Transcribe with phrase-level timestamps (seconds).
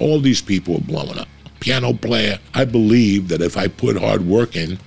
[0.00, 1.28] All these people are blowing up.
[1.60, 2.38] Piano player.
[2.52, 4.78] I believe that if I put hard work in,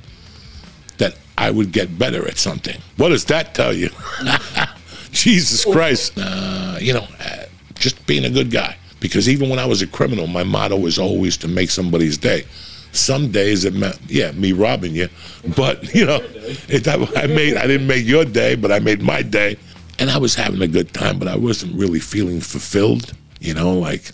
[0.97, 2.79] that I would get better at something.
[2.97, 3.89] What does that tell you?
[5.11, 6.13] Jesus Christ.
[6.17, 8.77] Uh, you know, uh, just being a good guy.
[8.99, 12.45] Because even when I was a criminal, my motto was always to make somebody's day.
[12.91, 15.09] Some days it meant, yeah, me robbing you,
[15.55, 16.19] but you know,
[16.67, 19.57] it, I made, I didn't make your day, but I made my day,
[19.99, 23.13] and I was having a good time, but I wasn't really feeling fulfilled.
[23.39, 24.11] You know, like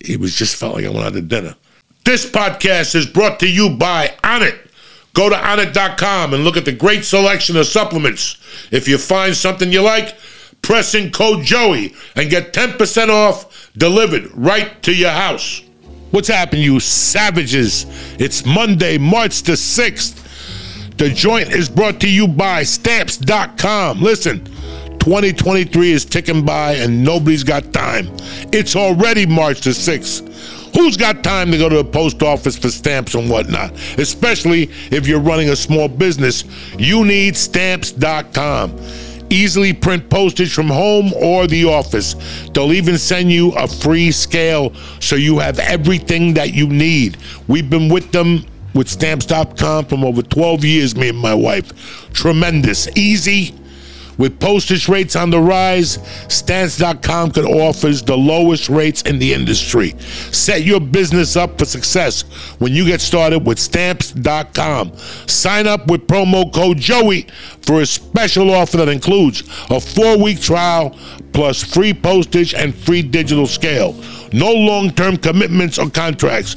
[0.00, 1.54] it was just felt like I went out to dinner.
[2.04, 4.58] This podcast is brought to you by Onnit.
[5.12, 8.36] Go to onnit.com and look at the great selection of supplements.
[8.70, 10.16] If you find something you like,
[10.62, 15.62] press in code Joey and get 10% off delivered right to your house.
[16.10, 17.86] What's happening, you savages?
[18.18, 20.96] It's Monday, March the 6th.
[20.96, 24.00] The joint is brought to you by stamps.com.
[24.00, 24.46] Listen,
[25.00, 28.06] 2023 is ticking by and nobody's got time.
[28.52, 30.28] It's already March the 6th.
[30.76, 33.72] Who's got time to go to the post office for stamps and whatnot?
[33.98, 36.44] Especially if you're running a small business.
[36.78, 38.78] You need stamps.com
[39.32, 42.14] easily print postage from home or the office.
[42.52, 47.16] They'll even send you a free scale so you have everything that you need.
[47.46, 52.10] We've been with them with stamps.com from over 12 years, me and my wife.
[52.12, 53.54] Tremendous, easy,
[54.20, 59.94] with postage rates on the rise, Stamps.com could offers the lowest rates in the industry.
[60.30, 62.22] Set your business up for success
[62.58, 64.96] when you get started with Stamps.com.
[65.26, 67.26] Sign up with promo code Joey
[67.62, 70.96] for a special offer that includes a four-week trial
[71.32, 73.94] plus free postage and free digital scale.
[74.32, 76.56] No long term commitments or contracts.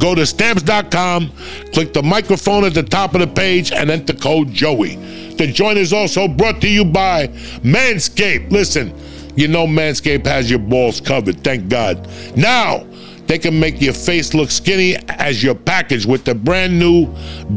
[0.00, 1.30] Go to stamps.com,
[1.72, 4.98] click the microphone at the top of the page, and enter code Joey.
[5.36, 7.28] The joint is also brought to you by
[7.62, 8.50] Manscaped.
[8.50, 8.94] Listen,
[9.36, 12.08] you know Manscaped has your balls covered, thank God.
[12.36, 12.86] Now,
[13.26, 17.06] they can make your face look skinny as your package with the brand new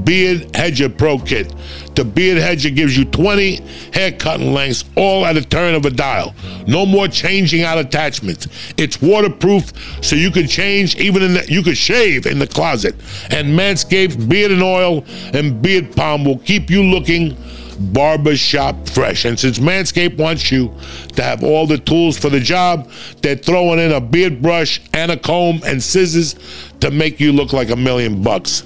[0.04, 1.54] Beard Hedger Pro Kit.
[1.96, 3.56] The Beard Hedger gives you 20
[3.94, 6.34] hair cutting lengths all at a turn of a dial.
[6.68, 8.48] No more changing out attachments.
[8.78, 9.74] It's waterproof,
[10.04, 12.96] so you can change even in the, you can shave in the closet.
[13.32, 17.36] And Manscaped Beard and Oil and Beard Balm will keep you looking
[17.80, 19.26] barbershop fresh.
[19.26, 20.74] And since Manscaped wants you
[21.16, 22.90] to have all the tools for the job,
[23.22, 26.36] they're throwing in a beard brush and a comb and scissors
[26.80, 28.62] to make you look like a million bucks.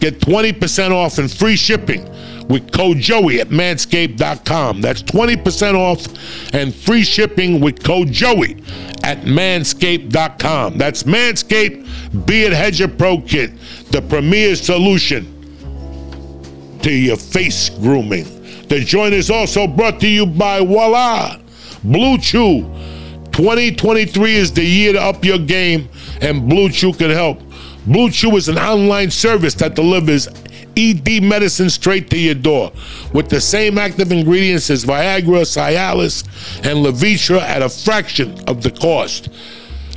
[0.00, 2.08] Get 20% off and free shipping
[2.48, 4.80] with code Joey at manscaped.com.
[4.80, 6.06] That's 20% off
[6.54, 8.56] and free shipping with code Joey
[9.02, 10.78] at manscaped.com.
[10.78, 13.52] That's Manscaped Beard Hedger Pro Kit,
[13.90, 15.30] the premier solution
[16.82, 18.43] to your face grooming.
[18.68, 21.38] The joint is also brought to you by Voila,
[21.82, 22.62] Blue Chew.
[23.32, 25.88] 2023 is the year to up your game,
[26.20, 27.40] and Blue Chew can help.
[27.86, 30.28] Blue Chew is an online service that delivers
[30.76, 32.72] ED medicine straight to your door
[33.12, 36.24] with the same active ingredients as Viagra, Cialis,
[36.64, 39.28] and Levitra at a fraction of the cost.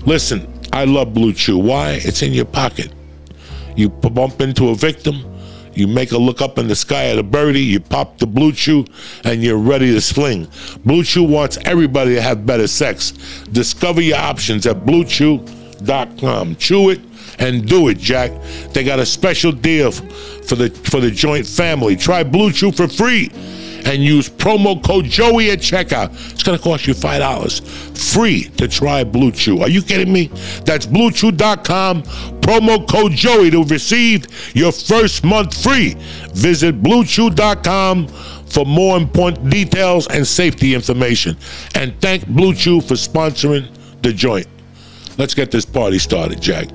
[0.06, 1.58] Listen, I love Blue Chew.
[1.58, 2.00] Why?
[2.04, 2.92] It's in your pocket.
[3.76, 5.24] You bump into a victim,
[5.78, 8.52] you make a look up in the sky at a birdie, you pop the Blue
[8.52, 8.86] Chew,
[9.24, 10.48] and you're ready to sling.
[10.86, 13.12] Blue Chew wants everybody to have better sex.
[13.52, 16.56] Discover your options at bluechew.com.
[16.56, 17.02] Chew it
[17.40, 18.32] and do it, Jack.
[18.74, 21.96] They got a special deal for the for the joint family.
[21.96, 23.30] Try Blue Chew for free
[23.88, 26.14] and use promo code Joey at checkout.
[26.32, 29.62] It's going to cost you $5 free to try Blue Chew.
[29.62, 30.28] Are you kidding me?
[30.66, 34.26] That's bluechew.com, promo code Joey to receive
[34.56, 35.96] your first month free.
[36.34, 41.38] Visit bluechew.com for more important details and safety information.
[41.76, 43.68] And thank Blue Chew for sponsoring
[44.02, 44.48] the joint.
[45.18, 46.68] Let's get this party started, Jack.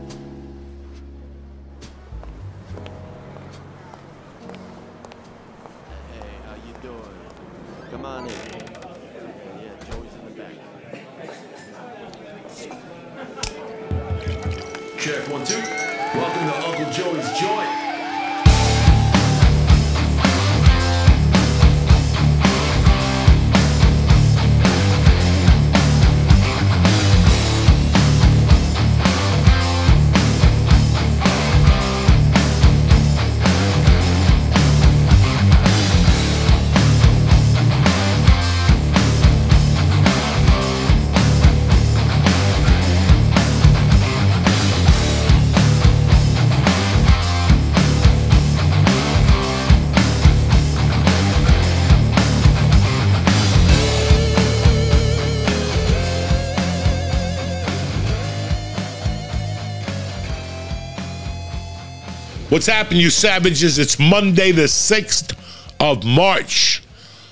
[62.62, 63.80] What's happening, you savages?
[63.80, 65.36] It's Monday, the 6th
[65.80, 66.80] of March.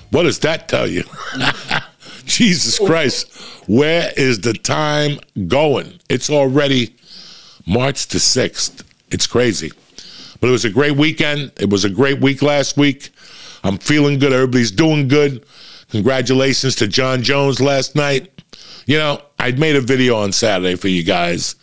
[0.09, 1.05] What does that tell you?
[2.25, 3.31] Jesus Christ.
[3.65, 6.01] Where is the time going?
[6.09, 6.97] It's already
[7.65, 8.83] March the 6th.
[9.09, 9.71] It's crazy.
[10.41, 11.53] But it was a great weekend.
[11.61, 13.11] It was a great week last week.
[13.63, 14.33] I'm feeling good.
[14.33, 15.45] Everybody's doing good.
[15.91, 18.43] Congratulations to Jon Jones last night.
[18.85, 21.55] You know, I made a video on Saturday for you guys.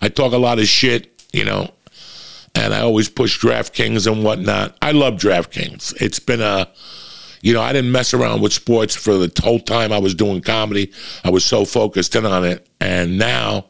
[0.00, 1.70] I talk a lot of shit, you know,
[2.54, 4.76] and I always push DraftKings and whatnot.
[4.82, 6.00] I love DraftKings.
[6.00, 6.68] It's been a,
[7.40, 10.42] you know, I didn't mess around with sports for the whole time I was doing
[10.42, 10.92] comedy.
[11.24, 12.68] I was so focused in on it.
[12.80, 13.66] And now,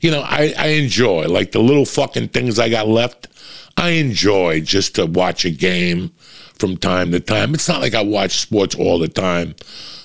[0.00, 3.28] you know, I, I enjoy like the little fucking things I got left.
[3.76, 6.12] I enjoy just to watch a game
[6.54, 7.54] from time to time.
[7.54, 9.54] It's not like I watch sports all the time.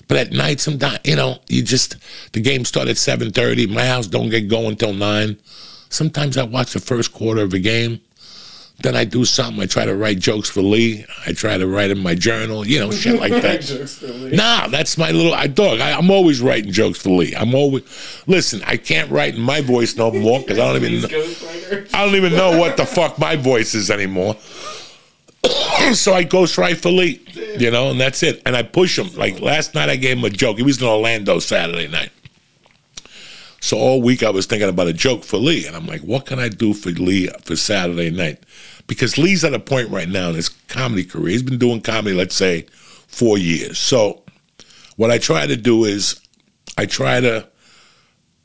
[0.07, 1.97] But at night, sometimes you know, you just
[2.31, 3.67] the game started at seven thirty.
[3.67, 5.37] My house don't get going till nine.
[5.89, 7.99] Sometimes I watch the first quarter of a game.
[8.79, 9.61] Then I do something.
[9.61, 11.03] I try to write jokes for Lee.
[11.25, 14.29] I try to write in my journal, you know, shit like that.
[14.33, 15.79] nah, that's my little I dog.
[15.79, 17.35] I, am always writing jokes for Lee.
[17.35, 17.83] I'm always
[18.27, 18.61] listen.
[18.65, 22.15] I can't write in my voice no more because I don't even know, I don't
[22.15, 24.35] even know what the fuck my voice is anymore.
[25.93, 27.21] so I ghost write for Lee,
[27.57, 28.41] you know, and that's it.
[28.45, 29.13] And I push him.
[29.15, 30.57] Like last night, I gave him a joke.
[30.57, 32.11] He was in Orlando Saturday night.
[33.59, 36.25] So all week I was thinking about a joke for Lee, and I'm like, what
[36.25, 38.43] can I do for Lee for Saturday night?
[38.85, 41.29] Because Lee's at a point right now in his comedy career.
[41.29, 42.63] He's been doing comedy, let's say,
[43.07, 43.77] four years.
[43.77, 44.23] So
[44.95, 46.19] what I try to do is
[46.77, 47.47] I try to,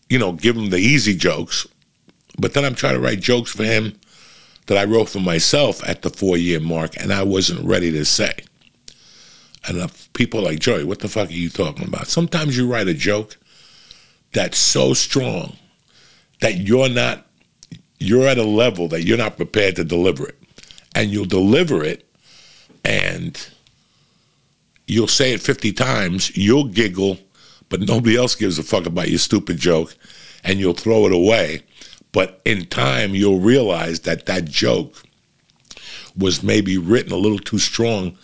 [0.09, 1.67] you know, give him the easy jokes,
[2.39, 3.99] but then I'm trying to write jokes for him
[4.67, 8.05] that I wrote for myself at the four year mark and I wasn't ready to
[8.05, 8.33] say.
[9.67, 12.09] And people like, Joey, what the fuck are you talking about?
[12.09, 13.37] Sometimes you write a joke
[14.33, 15.57] that's so strong
[16.41, 17.27] that you're not,
[17.99, 20.39] you're at a level that you're not prepared to deliver it.
[20.95, 22.07] And you'll deliver it
[22.85, 23.49] and
[24.87, 27.19] you'll say it 50 times, you'll giggle,
[27.69, 29.97] but nobody else gives a fuck about your stupid joke
[30.45, 31.63] and you'll throw it away
[32.13, 35.03] but in time, you'll realize that that joke
[36.17, 38.17] was maybe written a little too strong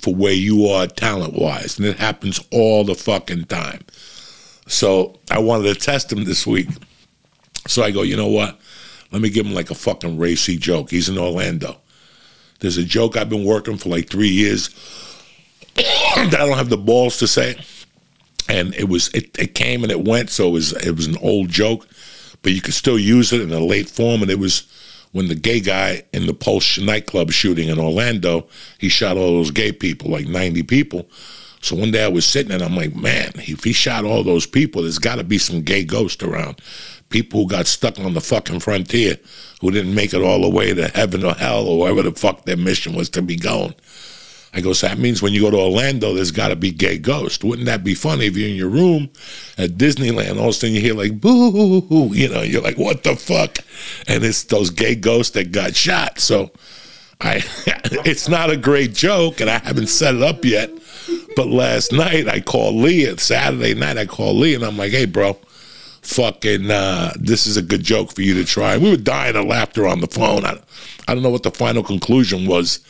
[0.00, 1.78] for where you are talent wise.
[1.78, 3.82] And it happens all the fucking time.
[4.66, 6.68] So I wanted to test him this week.
[7.66, 8.58] So I go, you know what?
[9.12, 10.90] Let me give him like a fucking racy joke.
[10.90, 11.76] He's in Orlando.
[12.60, 14.68] There's a joke I've been working for like three years
[15.74, 17.56] that I don't have the balls to say.
[18.48, 21.18] And it was it, it came and it went, so it was it was an
[21.18, 21.86] old joke
[22.46, 24.22] but you could still use it in a late form.
[24.22, 24.68] And it was
[25.10, 28.46] when the gay guy in the Pulse nightclub shooting in Orlando,
[28.78, 31.08] he shot all those gay people, like 90 people.
[31.66, 34.46] So one day I was sitting and I'm like, man, if he shot all those
[34.46, 36.60] people, there's got to be some gay ghost around.
[37.08, 39.16] People who got stuck on the fucking frontier,
[39.60, 42.44] who didn't make it all the way to heaven or hell or wherever the fuck
[42.44, 43.74] their mission was to be going.
[44.54, 46.98] I go, so that means when you go to Orlando, there's got to be gay
[46.98, 47.42] ghosts.
[47.42, 49.10] Wouldn't that be funny if you're in your room
[49.58, 53.02] at Disneyland, all of a sudden you hear like boo, you know, you're like, what
[53.02, 53.58] the fuck?
[54.06, 56.20] And it's those gay ghosts that got shot.
[56.20, 56.52] So
[57.20, 57.42] I,
[58.06, 60.70] it's not a great joke, and I haven't set it up yet.
[61.34, 63.06] But last night I called Lee.
[63.06, 65.34] At Saturday night I called Lee, and I'm like, hey, bro,
[66.02, 68.74] fucking, uh, this is a good joke for you to try.
[68.74, 70.44] And We were dying of laughter on the phone.
[70.44, 70.58] I,
[71.08, 72.80] I don't know what the final conclusion was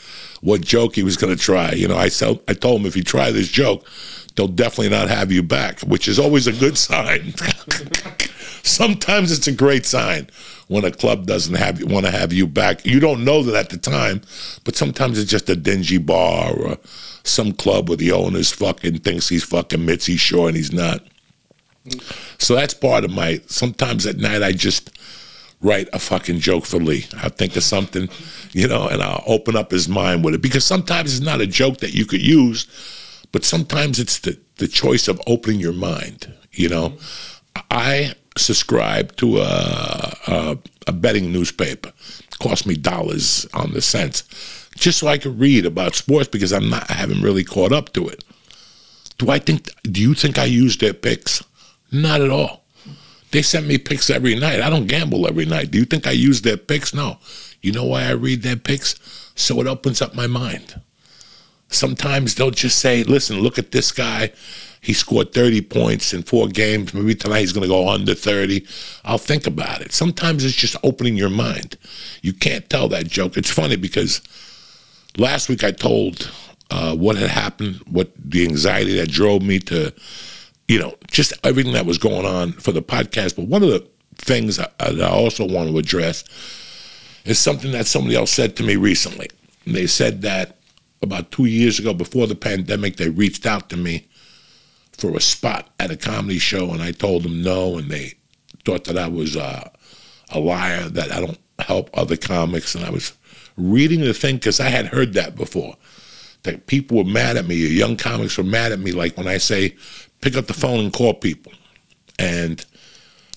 [0.40, 1.72] what joke he was going to try.
[1.72, 3.86] You know, I, sell, I told him if you try this joke,
[4.34, 7.34] they'll definitely not have you back, which is always a good sign.
[8.62, 10.28] Sometimes it's a great sign
[10.68, 12.84] when a club doesn't have want to have you back.
[12.84, 14.22] You don't know that at the time,
[14.64, 16.78] but sometimes it's just a dingy bar or
[17.22, 21.02] some club where the owner's fucking thinks he's fucking Mitzi Shore and he's not.
[22.38, 23.40] So that's part of my.
[23.46, 24.90] Sometimes at night I just
[25.60, 27.06] write a fucking joke for Lee.
[27.18, 28.08] I'll think of something,
[28.52, 30.42] you know, and I'll open up his mind with it.
[30.42, 32.66] Because sometimes it's not a joke that you could use,
[33.32, 36.94] but sometimes it's the, the choice of opening your mind, you know.
[37.70, 41.92] I subscribe to a, a, a betting newspaper.
[42.20, 44.24] It cost me dollars on the cents
[44.76, 47.92] just so I could read about sports because I'm not I haven't really caught up
[47.94, 48.24] to it.
[49.18, 51.42] Do I think do you think I use their picks?
[51.90, 52.62] Not at all.
[53.30, 54.60] They send me picks every night.
[54.60, 55.70] I don't gamble every night.
[55.70, 56.94] Do you think I use their picks?
[56.94, 57.18] No.
[57.62, 58.94] You know why I read their picks?
[59.34, 60.80] So it opens up my mind.
[61.68, 64.32] Sometimes they'll just say, listen, look at this guy.
[64.80, 66.94] He scored 30 points in four games.
[66.94, 68.64] Maybe tonight he's going to go under 30.
[69.04, 69.92] I'll think about it.
[69.92, 71.76] Sometimes it's just opening your mind.
[72.22, 73.36] You can't tell that joke.
[73.36, 74.20] It's funny because
[75.16, 76.30] last week I told
[76.70, 79.92] uh, what had happened, what the anxiety that drove me to
[80.68, 83.36] you know, just everything that was going on for the podcast.
[83.36, 86.24] But one of the things that I also want to address
[87.24, 89.28] is something that somebody else said to me recently.
[89.66, 90.55] They said that
[91.02, 94.08] about two years ago, before the pandemic, they reached out to me
[94.92, 98.14] for a spot at a comedy show, and I told them no, and they
[98.64, 99.68] thought that I was uh,
[100.30, 103.12] a liar, that I don't help other comics, and I was
[103.56, 105.76] reading the thing because I had heard that before.
[106.42, 109.38] That people were mad at me, young comics were mad at me, like when I
[109.38, 109.76] say,
[110.20, 111.52] pick up the phone and call people.
[112.18, 112.64] And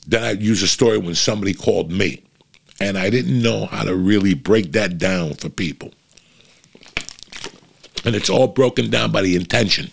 [0.07, 2.23] then I'd use a story when somebody called me.
[2.79, 5.91] And I didn't know how to really break that down for people.
[8.05, 9.91] And it's all broken down by the intention.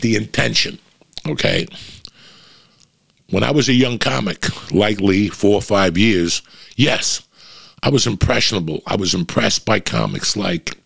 [0.00, 0.78] The intention,
[1.26, 1.66] okay?
[3.30, 6.42] When I was a young comic, likely four or five years,
[6.76, 7.22] yes,
[7.82, 8.82] I was impressionable.
[8.86, 10.76] I was impressed by comics like,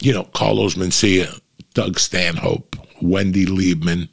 [0.00, 1.40] you know, Carlos Mencia,
[1.74, 4.08] Doug Stanhope, Wendy Liebman,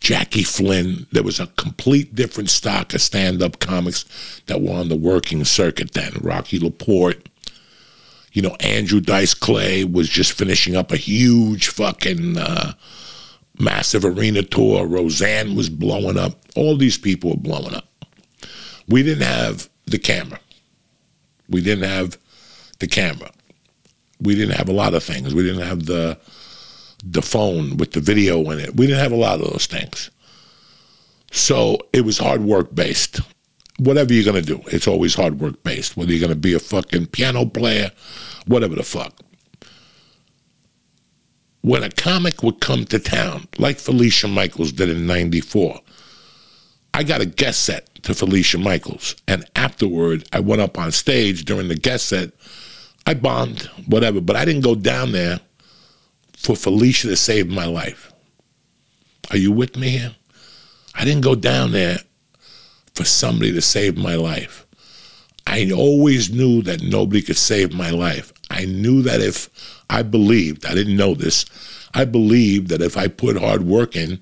[0.00, 1.06] Jackie Flynn.
[1.12, 4.04] There was a complete different stock of stand up comics
[4.46, 6.12] that were on the working circuit then.
[6.20, 7.28] Rocky Laporte,
[8.32, 12.72] you know, Andrew Dice Clay was just finishing up a huge fucking uh,
[13.58, 14.86] massive arena tour.
[14.86, 16.38] Roseanne was blowing up.
[16.56, 17.86] All these people were blowing up.
[18.88, 20.40] We didn't have the camera.
[21.48, 22.18] We didn't have
[22.78, 23.30] the camera.
[24.20, 25.34] We didn't have a lot of things.
[25.34, 26.18] We didn't have the
[27.02, 28.76] the phone with the video in it.
[28.76, 30.10] We didn't have a lot of those things.
[31.32, 33.20] So it was hard work based.
[33.80, 35.96] Whatever you're gonna do, it's always hard work based.
[35.96, 37.90] Whether you're gonna be a fucking piano player,
[38.46, 39.18] whatever the fuck.
[41.62, 45.80] When a comic would come to town, like Felicia Michaels did in '94,
[46.92, 49.16] I got a guest set to Felicia Michaels.
[49.26, 52.32] And afterward, I went up on stage during the guest set.
[53.06, 55.40] I bombed, whatever, but I didn't go down there
[56.36, 58.12] for Felicia to save my life.
[59.30, 60.14] Are you with me here?
[60.94, 62.00] I didn't go down there
[62.94, 64.66] for somebody to save my life.
[65.46, 68.32] I always knew that nobody could save my life.
[68.50, 69.48] I knew that if
[69.88, 71.44] I believed, I didn't know this,
[71.94, 74.20] I believed that if I put hard work in,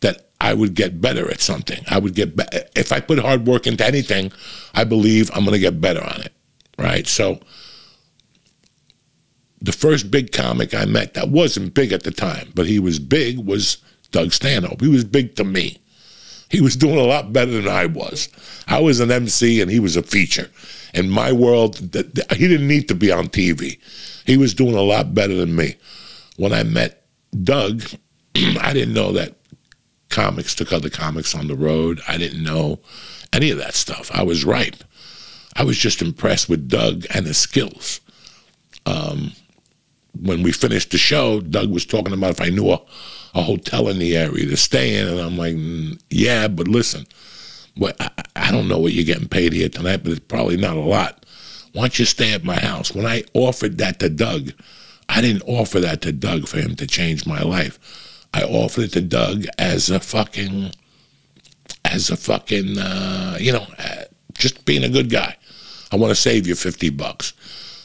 [0.00, 1.84] that I would get better at something.
[1.88, 2.64] I would get better.
[2.74, 4.32] If I put hard work into anything,
[4.74, 6.32] I believe I'm going to get better on it.
[6.78, 7.06] Right?
[7.06, 7.40] So,
[9.60, 12.98] the first big comic I met that wasn't big at the time, but he was
[12.98, 13.78] big was
[14.10, 14.80] Doug Stanhope.
[14.80, 15.78] He was big to me.
[16.48, 18.28] He was doing a lot better than I was.
[18.68, 20.48] I was an MC and he was a feature.
[20.94, 23.78] In my world, he didn't need to be on TV.
[24.24, 25.76] He was doing a lot better than me.
[26.36, 27.06] When I met
[27.42, 27.82] Doug,
[28.36, 29.36] I didn't know that
[30.08, 32.00] comics took other comics on the road.
[32.08, 32.80] I didn't know
[33.32, 34.10] any of that stuff.
[34.14, 34.76] I was ripe.
[35.56, 38.00] I was just impressed with Doug and his skills.
[38.84, 39.32] Um,
[40.18, 42.80] when we finished the show, Doug was talking about if I knew a,
[43.36, 47.06] a hotel in the area to stay in, and I'm like, mm, yeah, but listen,
[47.82, 50.80] I, I don't know what you're getting paid here tonight, but it's probably not a
[50.80, 51.26] lot.
[51.72, 52.94] Why don't you stay at my house?
[52.94, 54.52] When I offered that to Doug,
[55.10, 57.78] I didn't offer that to Doug for him to change my life.
[58.32, 60.72] I offered it to Doug as a fucking,
[61.84, 65.36] as a fucking, uh, you know, uh, just being a good guy.
[65.92, 67.34] I want to save you 50 bucks.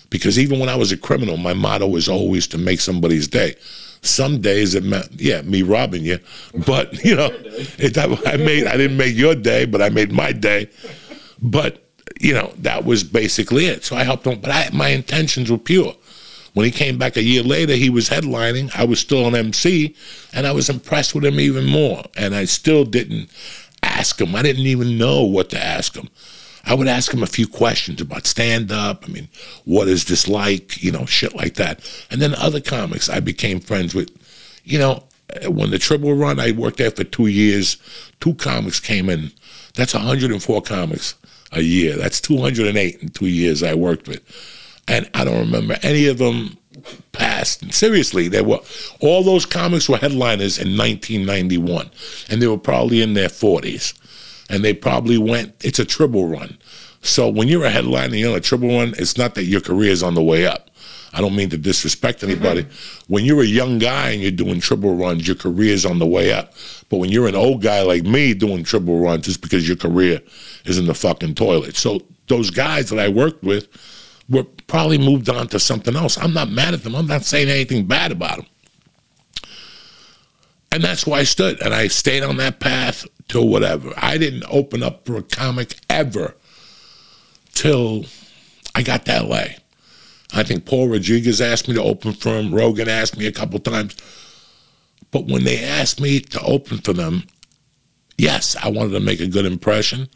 [0.09, 3.55] Because even when I was a criminal, my motto was always to make somebody's day.
[4.01, 6.19] Some days it meant, yeah, me robbing you,
[6.65, 10.31] but you know, it, I made, I didn't make your day, but I made my
[10.31, 10.69] day.
[11.41, 11.83] But
[12.19, 13.83] you know, that was basically it.
[13.83, 15.95] So I helped him, but I, my intentions were pure.
[16.53, 18.71] When he came back a year later, he was headlining.
[18.77, 19.95] I was still an MC,
[20.33, 22.03] and I was impressed with him even more.
[22.17, 23.29] And I still didn't
[23.83, 24.35] ask him.
[24.35, 26.09] I didn't even know what to ask him.
[26.65, 29.03] I would ask him a few questions about stand up.
[29.05, 29.27] I mean,
[29.65, 30.81] what is this like?
[30.83, 31.79] You know, shit like that.
[32.11, 34.09] And then other comics I became friends with.
[34.63, 35.03] You know,
[35.47, 37.77] when the Triple Run, I worked there for two years.
[38.19, 39.31] Two comics came in.
[39.73, 41.15] That's 104 comics
[41.51, 41.95] a year.
[41.95, 44.21] That's 208 in two years I worked with.
[44.87, 46.57] And I don't remember any of them
[47.11, 47.73] past.
[47.73, 48.59] Seriously, they were
[48.99, 51.89] all those comics were headliners in 1991,
[52.29, 53.93] and they were probably in their 40s
[54.51, 56.57] and they probably went, it's a triple run.
[57.01, 59.91] So when you're a headliner, you're on a triple run, it's not that your career
[59.91, 60.69] is on the way up.
[61.13, 62.63] I don't mean to disrespect anybody.
[62.63, 63.13] Mm-hmm.
[63.13, 66.05] When you're a young guy and you're doing triple runs, your career is on the
[66.05, 66.53] way up.
[66.89, 70.21] But when you're an old guy like me doing triple runs, just because your career
[70.65, 71.75] is in the fucking toilet.
[71.75, 73.67] So those guys that I worked with
[74.29, 76.17] were probably moved on to something else.
[76.17, 76.95] I'm not mad at them.
[76.95, 78.45] I'm not saying anything bad about them.
[80.71, 81.61] And that's why I stood.
[81.61, 83.93] And I stayed on that path till whatever.
[83.97, 86.35] I didn't open up for a comic ever
[87.53, 88.05] till
[88.75, 89.43] I got to LA.
[90.33, 92.53] I think Paul Rodriguez asked me to open for him.
[92.55, 93.95] Rogan asked me a couple times.
[95.11, 97.23] But when they asked me to open for them,
[98.17, 100.07] yes, I wanted to make a good impression.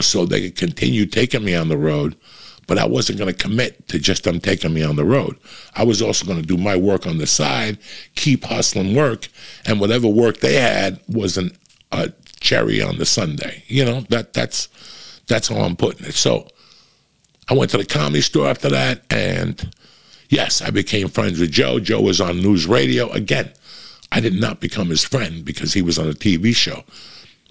[0.00, 2.16] so they could continue taking me on the road.
[2.66, 5.36] But I wasn't going to commit to just them taking me on the road.
[5.76, 7.78] I was also going to do my work on the side,
[8.16, 9.28] keep hustling work,
[9.66, 11.56] and whatever work they had was an,
[11.92, 13.62] a cherry on the sundae.
[13.68, 14.68] You know that that's
[15.26, 16.14] that's how I'm putting it.
[16.14, 16.48] So
[17.48, 19.72] I went to the comedy store after that, and
[20.28, 21.78] yes, I became friends with Joe.
[21.78, 23.52] Joe was on NewsRadio again.
[24.12, 26.84] I did not become his friend because he was on a TV show.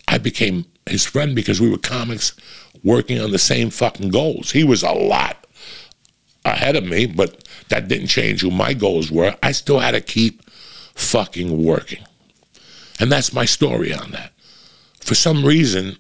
[0.08, 2.34] I became his friend because we were comics
[2.86, 4.52] working on the same fucking goals.
[4.52, 5.46] He was a lot
[6.46, 9.36] ahead of me, but that didn't change who my goals were.
[9.44, 10.48] I still had to keep
[10.94, 12.06] fucking working.
[13.00, 14.32] And that's my story on that.
[15.02, 15.98] For some reason,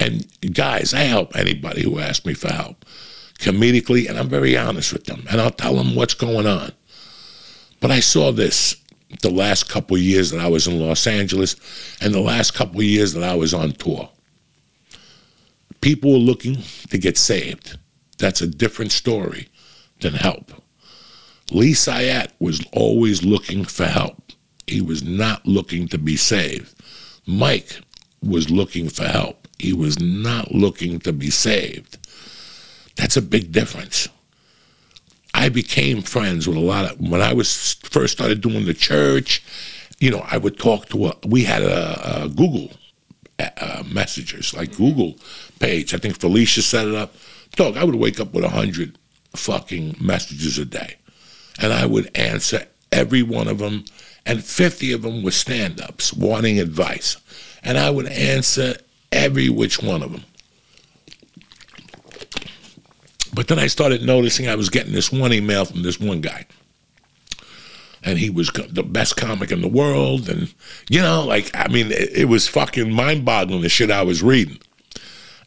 [0.00, 2.84] and guys, I help anybody who asks me for help
[3.38, 6.72] comedically, and I'm very honest with them, and I'll tell them what's going on.
[7.80, 8.76] But I saw this
[9.22, 11.56] the last couple years that I was in Los Angeles
[12.00, 14.08] and the last couple years that I was on tour.
[15.80, 16.58] People were looking
[16.90, 17.78] to get saved.
[18.18, 19.48] That's a different story
[20.00, 20.52] than help.
[21.50, 24.32] Lee Syatt was always looking for help.
[24.66, 26.74] He was not looking to be saved.
[27.26, 27.80] Mike
[28.22, 29.48] was looking for help.
[29.58, 31.98] He was not looking to be saved.
[32.96, 34.08] That's a big difference.
[35.34, 39.42] I became friends with a lot of when I was first started doing the church.
[39.98, 41.16] You know, I would talk to a.
[41.26, 42.70] We had a, a Google
[43.38, 45.16] uh, messengers like Google
[45.60, 45.94] page.
[45.94, 47.14] I think Felicia set it up.
[47.54, 48.98] Dog, I would wake up with a hundred
[49.36, 50.96] fucking messages a day,
[51.60, 53.84] and I would answer every one of them,
[54.26, 57.16] and fifty of them were stand-ups wanting advice,
[57.62, 58.76] and I would answer
[59.12, 60.24] every which one of them.
[63.32, 66.46] But then I started noticing I was getting this one email from this one guy.
[68.02, 70.28] And he was the best comic in the world.
[70.28, 70.52] And,
[70.88, 74.22] you know, like, I mean, it, it was fucking mind boggling the shit I was
[74.22, 74.58] reading.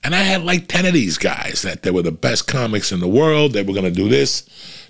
[0.04, 3.00] And I had like 10 of these guys that they were the best comics in
[3.00, 3.54] the world.
[3.54, 4.48] They were going to do this,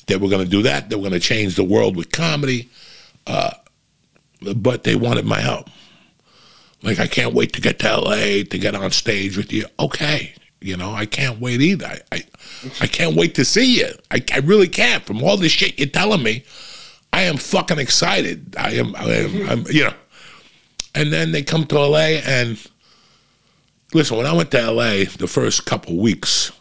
[0.08, 2.70] they were going to do that, they were going to change the world with comedy.
[3.28, 3.52] Uh,
[4.56, 5.70] but they wanted my help.
[6.82, 9.66] Like, I can't wait to get to LA to get on stage with you.
[9.80, 10.34] Okay.
[10.60, 11.86] You know, I can't wait either.
[11.86, 12.24] I, I,
[12.82, 13.90] I can't wait to see you.
[14.12, 15.06] I, I really can't.
[15.06, 16.44] From all the shit you're telling me,
[17.14, 18.56] I am fucking excited.
[18.58, 19.94] I am, I am I'm, you know.
[20.96, 22.58] And then they come to LA and
[23.94, 26.52] listen, when I went to LA the first couple weeks,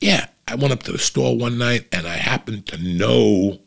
[0.00, 3.58] yeah, I went up to the store one night and I happened to know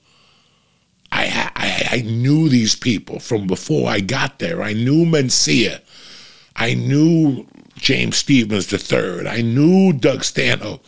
[1.11, 4.61] I, I, I knew these people from before I got there.
[4.61, 5.81] I knew Mencia.
[6.55, 9.27] I knew James Stevens III.
[9.27, 10.85] I knew Doug Stanhope,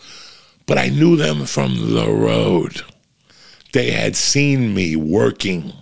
[0.65, 2.81] but I knew them from the road.
[3.71, 5.73] They had seen me working.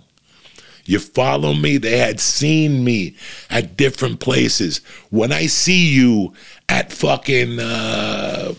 [0.88, 1.76] You follow me?
[1.76, 3.14] They had seen me
[3.50, 4.78] at different places.
[5.10, 6.32] When I see you
[6.70, 8.54] at fucking uh,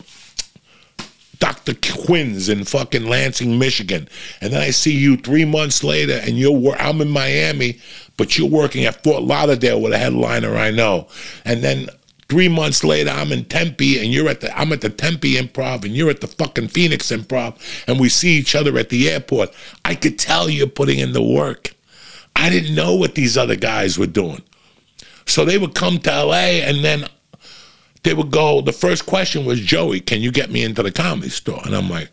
[1.40, 1.74] Dr.
[1.74, 4.08] Grins in fucking Lansing, Michigan,
[4.42, 7.80] and then I see you three months later and you're I'm in Miami,
[8.16, 11.08] but you're working at Fort Lauderdale with a headliner I know,
[11.46, 11.90] and then
[12.30, 15.84] Three months later, I'm in Tempe, and you're at the I'm at the Tempe Improv,
[15.84, 19.50] and you're at the fucking Phoenix Improv, and we see each other at the airport.
[19.84, 21.74] I could tell you're putting in the work.
[22.40, 24.42] I didn't know what these other guys were doing,
[25.26, 27.06] so they would come to LA, and then
[28.04, 28.62] they would go.
[28.62, 31.62] The first question was, Joey, can you get me into the comedy store?
[31.66, 32.10] And I'm like,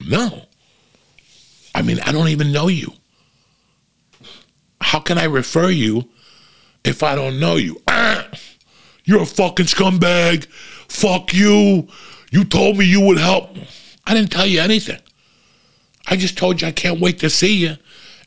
[0.00, 0.46] no.
[1.74, 2.92] I mean, I don't even know you.
[4.80, 6.08] How can I refer you
[6.84, 7.80] if I don't know you?
[7.86, 8.28] Ah!
[9.04, 10.46] You're a fucking scumbag.
[10.88, 11.88] Fuck you.
[12.32, 13.56] You told me you would help.
[14.04, 15.00] I didn't tell you anything.
[16.08, 17.76] I just told you I can't wait to see you.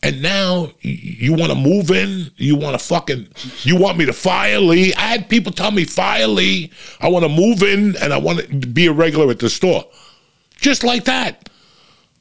[0.03, 2.31] And now you want to move in?
[2.37, 3.27] You want to fucking,
[3.63, 4.93] you want me to fire Lee?
[4.93, 6.71] I had people tell me, fire Lee.
[6.99, 9.85] I want to move in and I want to be a regular at the store.
[10.57, 11.49] Just like that.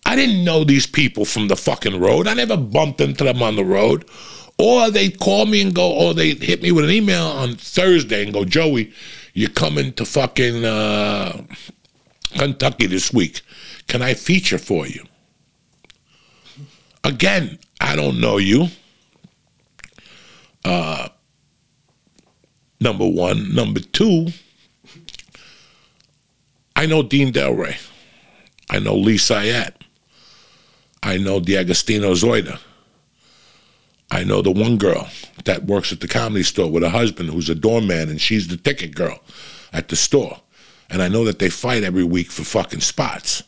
[0.07, 2.27] I didn't know these people from the fucking road.
[2.27, 4.09] I never bumped into them on the road.
[4.59, 8.23] Or they call me and go, or they hit me with an email on Thursday
[8.23, 8.93] and go, Joey,
[9.33, 11.43] you're coming to fucking uh,
[12.39, 13.43] Kentucky this week.
[13.89, 15.05] Can I feature for you?
[17.03, 18.69] Again, I don't know you.
[20.65, 21.09] Uh,
[22.81, 23.55] number one.
[23.55, 24.29] Number two,
[26.75, 27.77] I know Dean Delray.
[28.71, 29.75] I know Lee Syatt.
[31.03, 32.59] I know D'Agostino Zoida.
[34.11, 35.07] I know the one girl
[35.45, 38.57] that works at the comedy store with a husband who's a doorman and she's the
[38.57, 39.21] ticket girl
[39.75, 40.41] at the store.
[40.89, 43.43] And I know that they fight every week for fucking spots.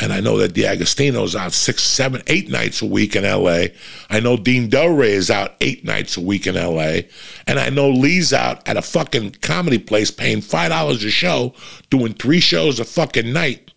[0.00, 3.66] And I know that D'Agostino's out six, seven, eight nights a week in LA.
[4.08, 7.02] I know Dean Delray is out eight nights a week in LA.
[7.46, 11.54] And I know Lee's out at a fucking comedy place paying $5 a show,
[11.90, 13.70] doing three shows a fucking night.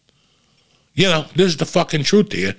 [0.93, 2.56] You know, this is the fucking truth here.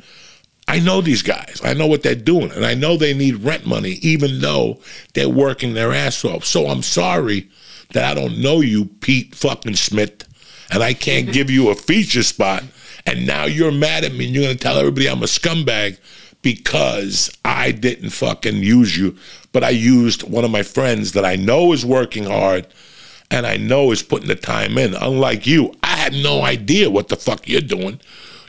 [0.66, 1.60] I know these guys.
[1.62, 2.50] I know what they're doing.
[2.50, 4.80] And I know they need rent money, even though
[5.12, 6.44] they're working their ass off.
[6.44, 7.48] So I'm sorry
[7.92, 10.26] that I don't know you, Pete fucking Smith,
[10.70, 12.64] and I can't give you a feature spot
[13.06, 15.98] and now you're mad at me and you're going to tell everybody I'm a scumbag
[16.42, 19.16] because I didn't fucking use you,
[19.52, 22.66] but I used one of my friends that I know is working hard
[23.30, 24.94] and I know is putting the time in.
[24.94, 28.00] Unlike you, I had no idea what the fuck you're doing.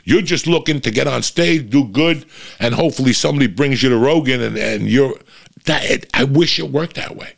[0.04, 2.26] You're just looking to get on stage, do good,
[2.60, 5.14] and hopefully somebody brings you to Rogan and, and you're
[5.64, 7.32] that I wish it worked that way.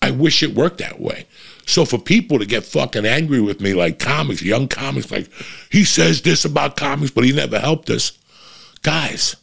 [0.00, 1.26] I wish it worked that way.
[1.68, 5.28] So for people to get fucking angry with me, like comics, young comics, like
[5.70, 8.12] he says this about comics, but he never helped us.
[8.82, 9.36] Guys,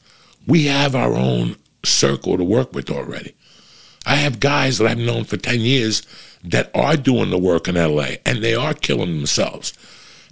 [0.48, 3.36] we have our own circle to work with already.
[4.08, 6.02] I have guys that I've known for 10 years
[6.44, 9.74] that are doing the work in LA and they are killing themselves.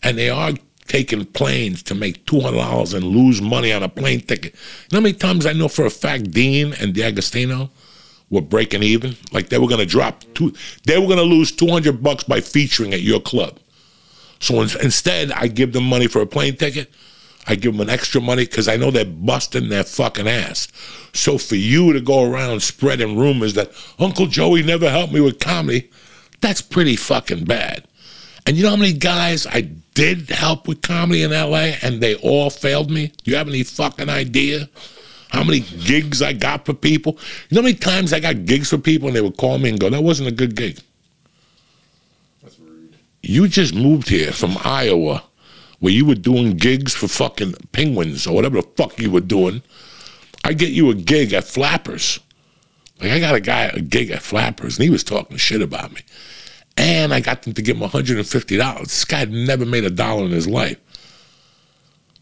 [0.01, 0.53] And they are
[0.87, 4.55] taking planes to make $200 and lose money on a plane ticket.
[4.55, 7.69] You know how many times I know for a fact Dean and D'Agostino
[8.33, 9.15] were breaking even.
[9.31, 10.53] Like they were going to drop two,
[10.85, 13.59] they were going to lose 200 bucks by featuring at your club.
[14.39, 16.91] So in, instead, I give them money for a plane ticket.
[17.45, 20.69] I give them an extra money because I know they're busting their fucking ass.
[21.13, 25.39] So for you to go around spreading rumors that Uncle Joey never helped me with
[25.39, 25.91] comedy,
[26.41, 27.85] that's pretty fucking bad.
[28.45, 29.61] And you know how many guys I
[29.93, 33.11] did help with comedy in LA and they all failed me?
[33.23, 34.69] You have any fucking idea?
[35.33, 37.17] How many gigs I got for people.
[37.49, 39.69] You know how many times I got gigs for people and they would call me
[39.69, 40.79] and go, that wasn't a good gig.
[42.43, 42.97] That's rude.
[43.23, 45.23] You just moved here from Iowa
[45.79, 49.63] where you were doing gigs for fucking penguins or whatever the fuck you were doing.
[50.43, 52.19] I get you a gig at Flappers.
[53.01, 55.91] Like I got a guy a gig at Flappers and he was talking shit about
[55.93, 56.01] me.
[56.77, 58.79] And I got them to give him $150.
[58.79, 60.77] This guy had never made a dollar in his life.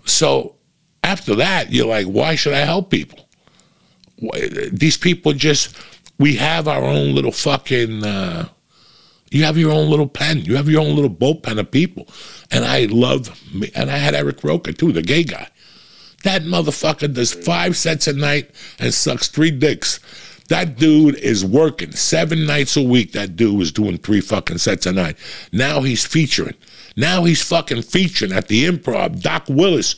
[0.06, 0.56] So
[1.03, 3.27] after that, you're like, why should I help people?
[4.71, 5.75] These people just,
[6.19, 8.49] we have our own little fucking, uh,
[9.31, 10.39] you have your own little pen.
[10.39, 12.07] You have your own little bullpen of people.
[12.51, 13.71] And I love me.
[13.73, 15.47] And I had Eric Roker too, the gay guy.
[16.23, 19.99] That motherfucker does five sets a night and sucks three dicks.
[20.49, 23.13] That dude is working seven nights a week.
[23.13, 25.15] That dude was doing three fucking sets a night.
[25.53, 26.55] Now he's featuring.
[26.97, 29.21] Now he's fucking featuring at the improv.
[29.21, 29.95] Doc Willis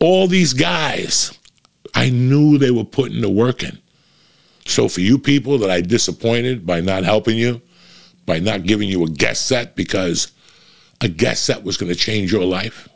[0.00, 1.38] all these guys,
[1.94, 3.78] I knew they were putting the work in.
[4.66, 7.60] So for you people that I disappointed by not helping you,
[8.26, 10.32] by not giving you a guest set because
[11.00, 12.88] a guest set was going to change your life,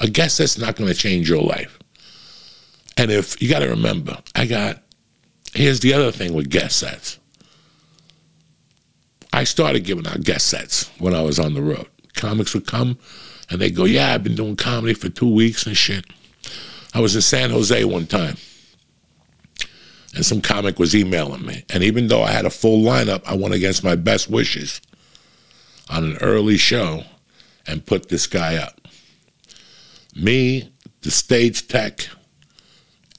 [0.00, 1.78] a guest set's not going to change your life.
[2.96, 4.82] And if you got to remember, I got,
[5.52, 7.18] here's the other thing with guest sets.
[9.32, 11.88] I started giving out guest sets when I was on the road.
[12.14, 12.98] Comics would come,
[13.50, 16.04] and they go, Yeah, I've been doing comedy for two weeks and shit.
[16.94, 18.36] I was in San Jose one time,
[20.14, 21.64] and some comic was emailing me.
[21.70, 24.80] And even though I had a full lineup, I went against my best wishes
[25.90, 27.04] on an early show
[27.66, 28.80] and put this guy up.
[30.14, 32.08] Me, the stage tech,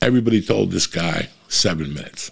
[0.02, 2.32] everybody told this guy seven minutes.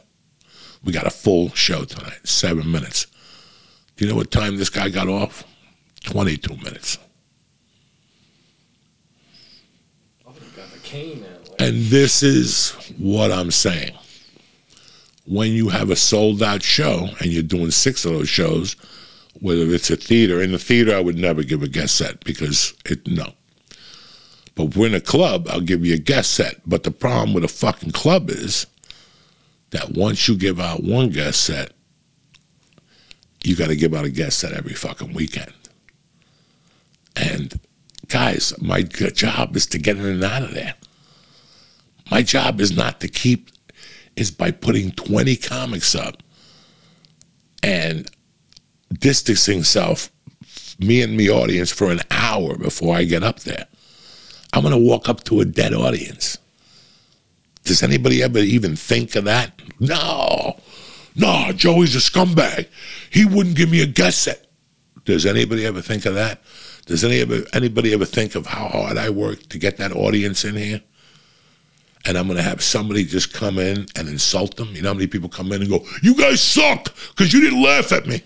[0.84, 3.08] We got a full show tonight, seven minutes.
[3.96, 5.44] Do you know what time this guy got off?
[6.04, 6.98] 22 minutes.
[11.60, 13.94] And this is what I'm saying.
[15.26, 18.76] When you have a sold out show and you're doing six of those shows,
[19.42, 22.74] whether it's a theater, in the theater, I would never give a guest set because
[22.86, 23.34] it, no.
[24.54, 26.62] But if we're in a club, I'll give you a guest set.
[26.66, 28.66] But the problem with a fucking club is
[29.72, 31.72] that once you give out one guest set,
[33.44, 35.54] you got to give out a guest set every fucking weekend.
[37.16, 37.60] And
[38.08, 40.76] guys, my job is to get in and out of there.
[42.12, 43.50] My job is not to keep,
[44.16, 46.22] is by putting 20 comics up
[47.64, 48.10] and
[48.94, 50.12] distancing self,
[50.80, 53.66] me and me audience, for an hour before I get up there.
[54.54, 56.38] I'm going to walk up to a dead audience.
[57.64, 59.60] Does anybody ever even think of that?
[59.80, 60.60] No.
[61.16, 62.68] No, Joey's a scumbag.
[63.10, 64.46] He wouldn't give me a guest set.
[65.06, 66.42] Does anybody ever think of that?
[66.86, 70.46] Does any ever, anybody ever think of how hard I work to get that audience
[70.46, 70.82] in here?
[72.06, 74.70] And I'm going to have somebody just come in and insult them.
[74.76, 77.64] You know how many people come in and go, You guys suck because you didn't
[77.64, 78.22] laugh at me?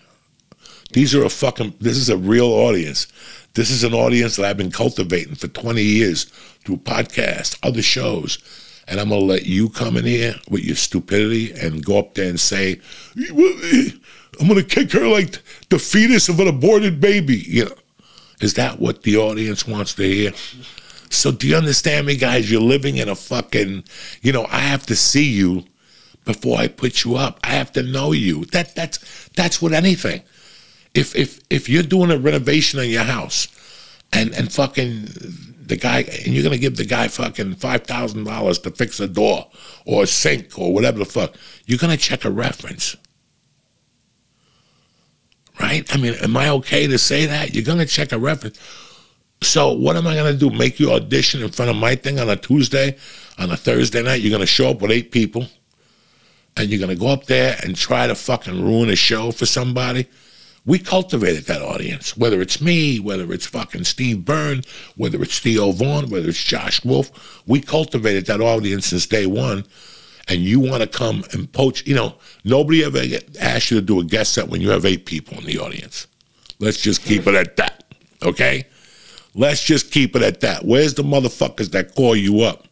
[0.92, 3.08] These are a fucking, this is a real audience.
[3.54, 6.26] This is an audience that I've been cultivating for 20 years
[6.66, 8.40] through podcasts, other shows.
[8.88, 12.16] And I'm going to let you come in here with your stupidity and go up
[12.16, 12.82] there and say,
[13.16, 15.38] I'm going to kick her like
[15.70, 17.38] the fetus of an aborted baby.
[17.38, 17.76] You know,
[18.42, 20.34] is that what the audience wants to hear?
[21.10, 22.50] So do you understand me, guys?
[22.50, 23.84] You're living in a fucking,
[24.22, 25.66] you know, I have to see you
[26.26, 27.40] before I put you up.
[27.44, 28.46] I have to know you.
[28.46, 30.22] That that's that's what anything.
[30.94, 33.48] If if if you're doing a renovation on your house
[34.14, 35.08] and and fucking
[35.66, 39.08] the guy and you're gonna give the guy fucking five thousand dollars to fix a
[39.08, 39.48] door
[39.86, 41.34] or a sink or whatever the fuck,
[41.66, 42.96] you're gonna check a reference.
[45.60, 45.94] Right?
[45.94, 47.54] I mean, am I okay to say that?
[47.54, 48.60] You're gonna check a reference.
[49.42, 50.50] So what am I gonna do?
[50.50, 52.98] Make you audition in front of my thing on a Tuesday,
[53.38, 54.22] on a Thursday night?
[54.22, 55.48] You're gonna show up with eight people,
[56.58, 60.08] and you're gonna go up there and try to fucking ruin a show for somebody.
[60.66, 64.62] We cultivated that audience, whether it's me, whether it's fucking Steve Byrne,
[64.98, 67.42] whether it's Theo Von, whether it's Josh Wolf.
[67.48, 69.66] We cultivated that audience since day one.
[70.30, 73.02] And you want to come and poach, you know, nobody ever
[73.42, 76.08] asked you to do a guest set when you have eight people in the audience.
[76.60, 77.84] Let's just keep it at that,
[78.22, 78.66] okay?
[79.34, 80.66] Let's just keep it at that.
[80.66, 82.68] Where's the motherfuckers that call you up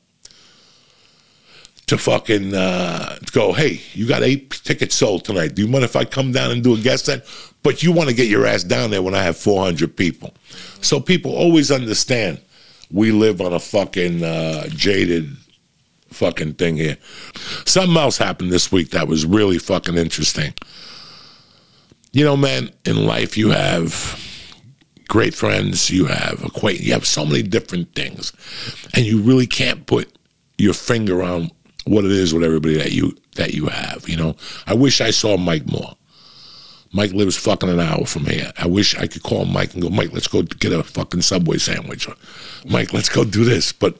[1.87, 5.55] to fucking uh, go, hey, you got eight tickets sold tonight.
[5.55, 7.25] Do you mind if I come down and do a guest set?
[7.63, 10.33] But you want to get your ass down there when I have 400 people.
[10.81, 12.41] So people always understand
[12.91, 15.35] we live on a fucking uh, jaded
[16.09, 16.97] fucking thing here.
[17.65, 20.53] Something else happened this week that was really fucking interesting.
[22.11, 24.19] You know, man, in life you have
[25.07, 28.33] great friends, you have acquaintance, you have so many different things,
[28.93, 30.11] and you really can't put
[30.57, 31.51] your finger on
[31.85, 34.07] what it is with everybody that you that you have.
[34.09, 35.95] You know, I wish I saw Mike more.
[36.93, 38.51] Mike lives fucking an hour from here.
[38.57, 41.57] I wish I could call Mike and go, Mike, let's go get a fucking Subway
[41.57, 42.07] sandwich.
[42.07, 42.15] Or,
[42.65, 43.73] Mike, let's go do this.
[43.73, 43.99] But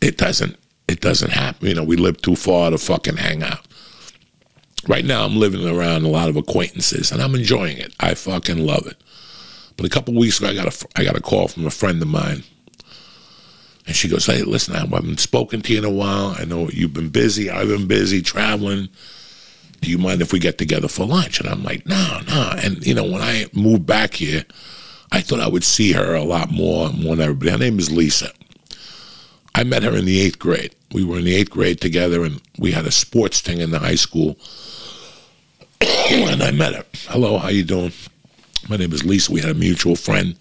[0.00, 0.56] it doesn't.
[0.88, 1.68] It doesn't happen.
[1.68, 3.66] You know, we live too far to fucking hang out.
[4.88, 7.92] Right now, I'm living around a lot of acquaintances, and I'm enjoying it.
[7.98, 8.96] I fucking love it.
[9.76, 12.00] But a couple weeks ago, I got a I got a call from a friend
[12.00, 12.44] of mine,
[13.86, 16.36] and she goes, "Hey, listen, I haven't spoken to you in a while.
[16.38, 17.50] I know you've been busy.
[17.50, 18.88] I've been busy traveling.
[19.80, 22.86] Do you mind if we get together for lunch?" And I'm like, "No, no." And
[22.86, 24.44] you know, when I moved back here,
[25.10, 27.50] I thought I would see her a lot more, more than everybody.
[27.50, 28.30] Her name is Lisa.
[29.56, 30.74] I met her in the eighth grade.
[30.92, 33.78] We were in the eighth grade together, and we had a sports thing in the
[33.78, 34.36] high school.
[35.80, 36.84] and I met her.
[37.08, 37.92] Hello, how you doing?
[38.68, 39.32] My name is Lisa.
[39.32, 40.36] We had a mutual friend.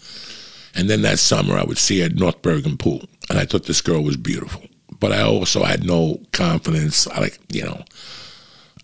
[0.75, 3.05] And then that summer, I would see her at North Bergen Pool.
[3.29, 4.63] And I thought this girl was beautiful.
[4.99, 7.07] But I also had no confidence.
[7.07, 7.85] I like, you know,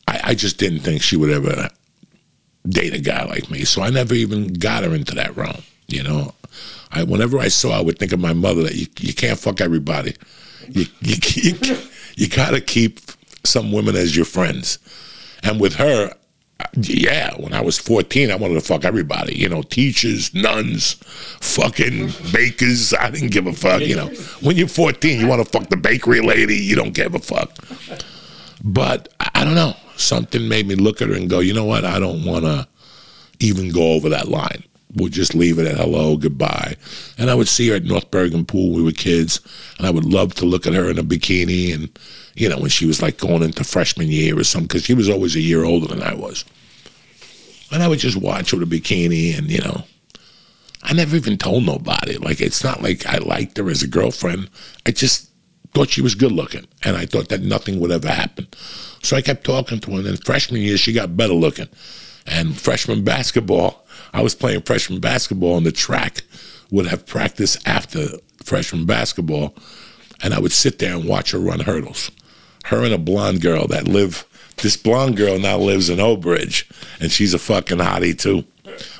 [0.07, 1.69] I, I just didn't think she would ever
[2.69, 3.65] date a guy like me.
[3.65, 6.33] So I never even got her into that realm, you know.
[6.91, 9.61] I, whenever I saw, I would think of my mother that you, you can't fuck
[9.61, 10.15] everybody.
[10.67, 11.77] You, you, you,
[12.15, 12.99] you got to keep
[13.43, 14.79] some women as your friends.
[15.43, 16.13] And with her,
[16.73, 19.35] yeah, when I was 14, I wanted to fuck everybody.
[19.35, 20.93] You know, teachers, nuns,
[21.39, 22.93] fucking bakers.
[22.93, 23.81] I didn't give a fuck.
[23.81, 24.07] You know,
[24.41, 26.55] when you're 14, you want to fuck the bakery lady.
[26.55, 27.51] You don't give a fuck.
[28.63, 29.75] But I don't know.
[29.97, 31.85] Something made me look at her and go, you know what?
[31.85, 32.67] I don't want to
[33.39, 34.63] even go over that line.
[34.95, 36.75] We'll just leave it at hello, goodbye.
[37.17, 38.73] And I would see her at North Bergen Pool.
[38.73, 39.39] We were kids,
[39.77, 41.89] and I would love to look at her in a bikini and
[42.35, 45.09] you know, when she was like going into freshman year or something, because she was
[45.09, 46.45] always a year older than I was.
[47.71, 49.83] And I would just watch her with a bikini, and you know,
[50.83, 52.17] I never even told nobody.
[52.17, 54.49] Like, it's not like I liked her as a girlfriend.
[54.85, 55.29] I just
[55.73, 58.47] thought she was good looking, and I thought that nothing would ever happen.
[59.03, 61.69] So I kept talking to her, and then freshman year, she got better looking.
[62.27, 66.21] And freshman basketball, I was playing freshman basketball on the track,
[66.69, 68.07] would have practice after
[68.43, 69.55] freshman basketball,
[70.23, 72.11] and I would sit there and watch her run hurdles
[72.65, 74.25] her and a blonde girl that live.
[74.57, 76.69] This blonde girl now lives in Old Bridge,
[76.99, 78.43] and she's a fucking hottie too.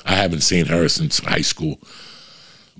[0.04, 1.78] I haven't seen her since high school.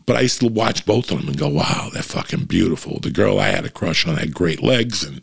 [0.04, 2.98] But I used to watch both of them and go, wow, they're fucking beautiful.
[2.98, 5.22] The girl I had a crush on had great legs and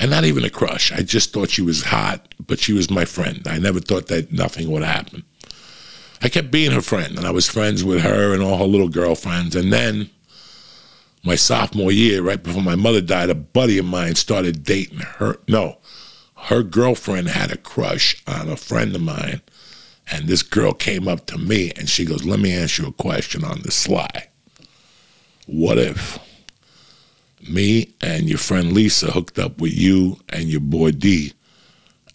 [0.00, 0.92] and not even a crush.
[0.92, 3.42] I just thought she was hot, but she was my friend.
[3.48, 5.24] I never thought that nothing would happen.
[6.20, 8.88] I kept being her friend, and I was friends with her and all her little
[8.88, 9.54] girlfriends.
[9.54, 10.10] And then
[11.24, 15.38] my sophomore year, right before my mother died, a buddy of mine started dating her.
[15.46, 15.78] No,
[16.36, 19.42] her girlfriend had a crush on a friend of mine.
[20.10, 22.92] And this girl came up to me and she goes, Let me ask you a
[22.92, 24.28] question on the sly.
[25.46, 26.18] What if
[27.48, 31.34] me and your friend Lisa hooked up with you and your boy D?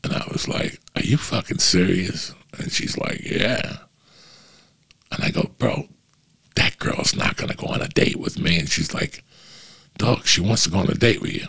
[0.03, 2.33] And I was like, Are you fucking serious?
[2.57, 3.77] And she's like, Yeah.
[5.13, 5.87] And I go, bro,
[6.55, 8.59] that girl's not gonna go on a date with me.
[8.59, 9.23] And she's like,
[9.97, 11.47] dog, she wants to go on a date with you.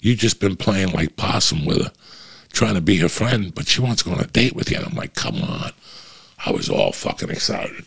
[0.00, 1.92] You just been playing like possum with her,
[2.52, 4.78] trying to be her friend, but she wants to go on a date with you.
[4.78, 5.70] And I'm like, come on.
[6.44, 7.84] I was all fucking excited.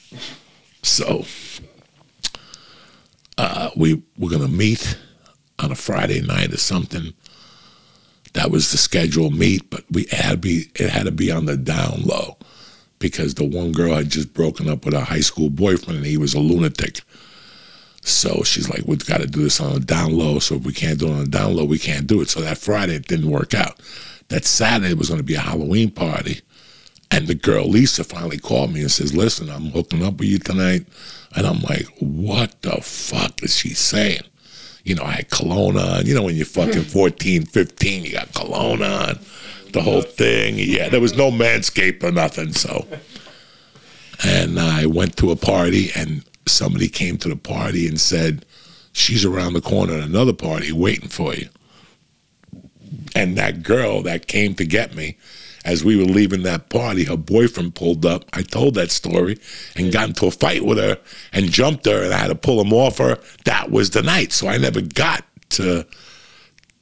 [0.84, 1.26] So
[3.38, 4.98] uh, we were gonna meet
[5.60, 7.14] on a Friday night or something.
[8.34, 11.46] That was the scheduled meet, but we had to be it had to be on
[11.46, 12.38] the down low
[13.04, 16.18] because the one girl had just broken up with her high school boyfriend and he
[16.18, 17.02] was a lunatic.
[18.00, 20.40] So she's like, we've got to do this on a down low.
[20.40, 22.30] So if we can't do it on a down low, we can't do it.
[22.30, 23.78] So that Friday it didn't work out.
[24.30, 26.40] That Saturday was going to be a Halloween party.
[27.12, 30.40] And the girl Lisa finally called me and says, Listen, I'm hooking up with you
[30.40, 30.88] tonight.
[31.36, 34.24] And I'm like, What the fuck is she saying?
[34.86, 36.06] You know, I had cologne on.
[36.06, 36.90] You know, when you're fucking hmm.
[36.90, 39.20] 14, 15, you got cologne on,
[39.74, 40.56] the whole thing.
[40.58, 42.54] Yeah, there was no manscape or nothing.
[42.54, 42.88] So,
[44.24, 48.46] and I went to a party, and somebody came to the party and said,
[48.94, 51.50] She's around the corner at another party waiting for you.
[53.16, 55.18] And that girl that came to get me,
[55.66, 58.26] as we were leaving that party, her boyfriend pulled up.
[58.34, 59.40] I told that story
[59.76, 61.00] and got into a fight with her
[61.32, 63.18] and jumped her, and I had to pull him off her.
[63.46, 64.32] That was the night.
[64.32, 65.88] So I never got to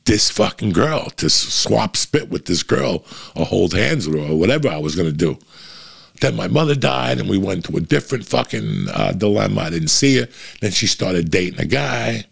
[0.06, 4.40] this fucking girl to swap spit with this girl or hold hands with her or
[4.40, 5.38] whatever I was going to do.
[6.22, 9.62] Then my mother died, and we went to a different fucking uh, dilemma.
[9.62, 10.28] I didn't see her.
[10.60, 12.26] Then she started dating a guy.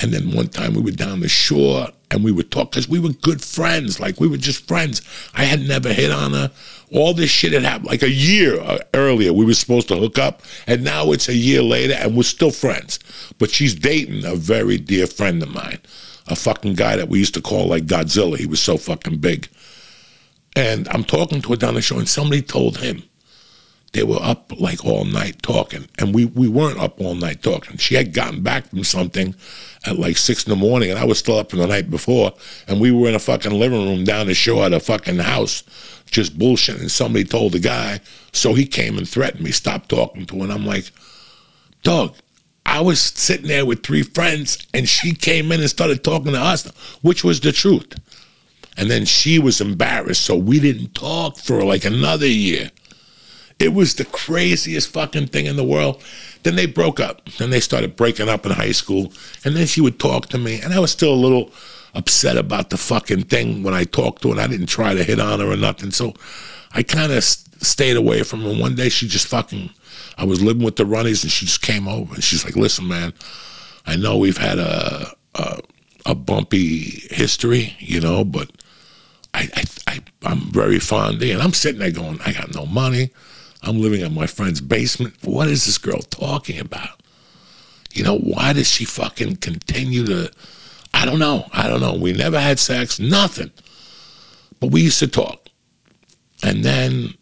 [0.00, 2.98] And then one time we were down the shore and we would talk because we
[2.98, 4.00] were good friends.
[4.00, 5.02] Like we were just friends.
[5.34, 6.50] I had never hit on her.
[6.92, 9.32] All this shit had happened like a year uh, earlier.
[9.32, 12.50] We were supposed to hook up, and now it's a year later, and we're still
[12.50, 12.98] friends.
[13.38, 15.78] But she's dating a very dear friend of mine,
[16.28, 18.36] a fucking guy that we used to call like Godzilla.
[18.36, 19.48] He was so fucking big.
[20.54, 23.02] And I'm talking to her down the shore, and somebody told him
[23.92, 27.76] they were up like all night talking, and we we weren't up all night talking.
[27.76, 29.34] She had gotten back from something
[29.86, 32.32] at like six in the morning, and I was still up from the night before,
[32.68, 35.62] and we were in a fucking living room down the shore at a fucking house,
[36.06, 36.80] just bullshitting.
[36.80, 38.00] And somebody told the guy,
[38.32, 40.44] so he came and threatened me, stop talking to her.
[40.44, 40.90] And I'm like,
[41.82, 42.14] dog,
[42.64, 46.40] I was sitting there with three friends, and she came in and started talking to
[46.40, 46.66] us,
[47.02, 47.94] which was the truth.
[48.76, 52.70] And then she was embarrassed, so we didn't talk for like another year.
[53.58, 56.02] It was the craziest fucking thing in the world.
[56.42, 57.24] Then they broke up.
[57.38, 59.12] Then they started breaking up in high school.
[59.44, 60.60] And then she would talk to me.
[60.60, 61.52] And I was still a little
[61.94, 64.32] upset about the fucking thing when I talked to her.
[64.32, 65.92] And I didn't try to hit on her or nothing.
[65.92, 66.14] So
[66.72, 68.52] I kind of stayed away from her.
[68.52, 69.70] One day she just fucking,
[70.18, 72.14] I was living with the Runnies and she just came over.
[72.14, 73.12] And she's like, listen, man,
[73.86, 75.60] I know we've had a, a,
[76.06, 78.50] a bumpy history, you know, but
[79.34, 81.34] I, I, I, I'm very fond of you.
[81.34, 83.10] And I'm sitting there going, I got no money.
[83.62, 85.14] I'm living in my friend's basement.
[85.22, 87.00] What is this girl talking about?
[87.92, 90.30] You know, why does she fucking continue to?
[90.94, 91.46] I don't know.
[91.52, 91.94] I don't know.
[91.94, 93.50] We never had sex, nothing.
[94.60, 95.48] But we used to talk.
[96.42, 97.14] And then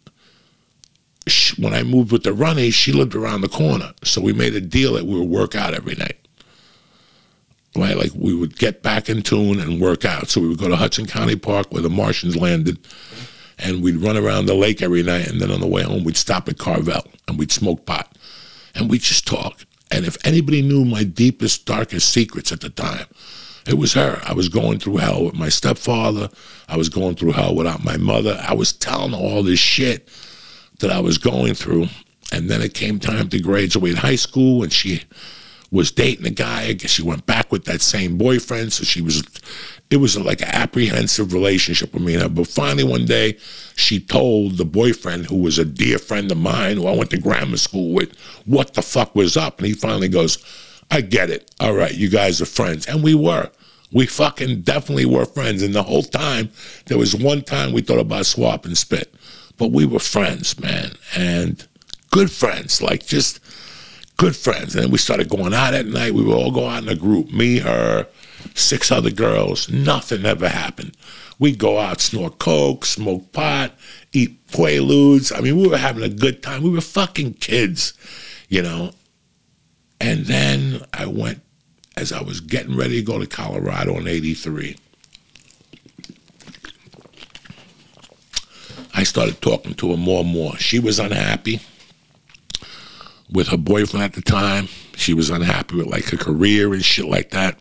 [1.27, 3.93] she, when I moved with the Runny, she lived around the corner.
[4.03, 6.17] So we made a deal that we would work out every night.
[7.75, 7.95] Right?
[7.95, 10.29] Like we would get back in tune and work out.
[10.29, 12.79] So we would go to Hudson County Park where the Martians landed
[13.59, 15.27] and we'd run around the lake every night.
[15.27, 18.17] And then on the way home, we'd stop at Carvel and we'd smoke pot
[18.75, 19.65] and we'd just talk.
[19.91, 23.05] And if anybody knew my deepest, darkest secrets at the time,
[23.67, 24.19] it was her.
[24.23, 26.29] I was going through hell with my stepfather.
[26.67, 28.41] I was going through hell without my mother.
[28.41, 30.09] I was telling all this shit
[30.81, 31.87] that I was going through.
[32.33, 35.03] And then it came time to graduate high school, and she
[35.71, 36.63] was dating a guy.
[36.63, 38.73] I guess she went back with that same boyfriend.
[38.73, 39.23] So she was
[39.91, 42.29] it was like an apprehensive relationship with me and her.
[42.29, 43.37] But finally, one day,
[43.75, 47.17] she told the boyfriend, who was a dear friend of mine, who I went to
[47.17, 49.57] grammar school with, what the fuck was up.
[49.57, 50.37] And he finally goes,
[50.89, 51.53] I get it.
[51.59, 52.87] All right, you guys are friends.
[52.87, 53.49] And we were.
[53.91, 55.61] We fucking definitely were friends.
[55.61, 56.51] And the whole time,
[56.85, 59.13] there was one time we thought about swap and spit.
[59.61, 60.93] But we were friends, man.
[61.15, 61.63] And
[62.09, 63.39] good friends, like just
[64.17, 64.75] good friends.
[64.75, 66.15] And we started going out at night.
[66.15, 68.07] We would all go out in a group, me, her,
[68.55, 69.69] six other girls.
[69.69, 70.97] Nothing ever happened.
[71.37, 73.75] We'd go out, snort coke, smoke pot,
[74.13, 75.31] eat Quaaludes.
[75.31, 76.63] I mean, we were having a good time.
[76.63, 77.93] We were fucking kids,
[78.49, 78.93] you know.
[79.99, 81.39] And then I went,
[81.95, 84.75] as I was getting ready to go to Colorado in 83,
[88.93, 90.57] I started talking to her more and more.
[90.57, 91.61] She was unhappy
[93.31, 94.67] with her boyfriend at the time.
[94.95, 97.57] She was unhappy with like her career and shit like that.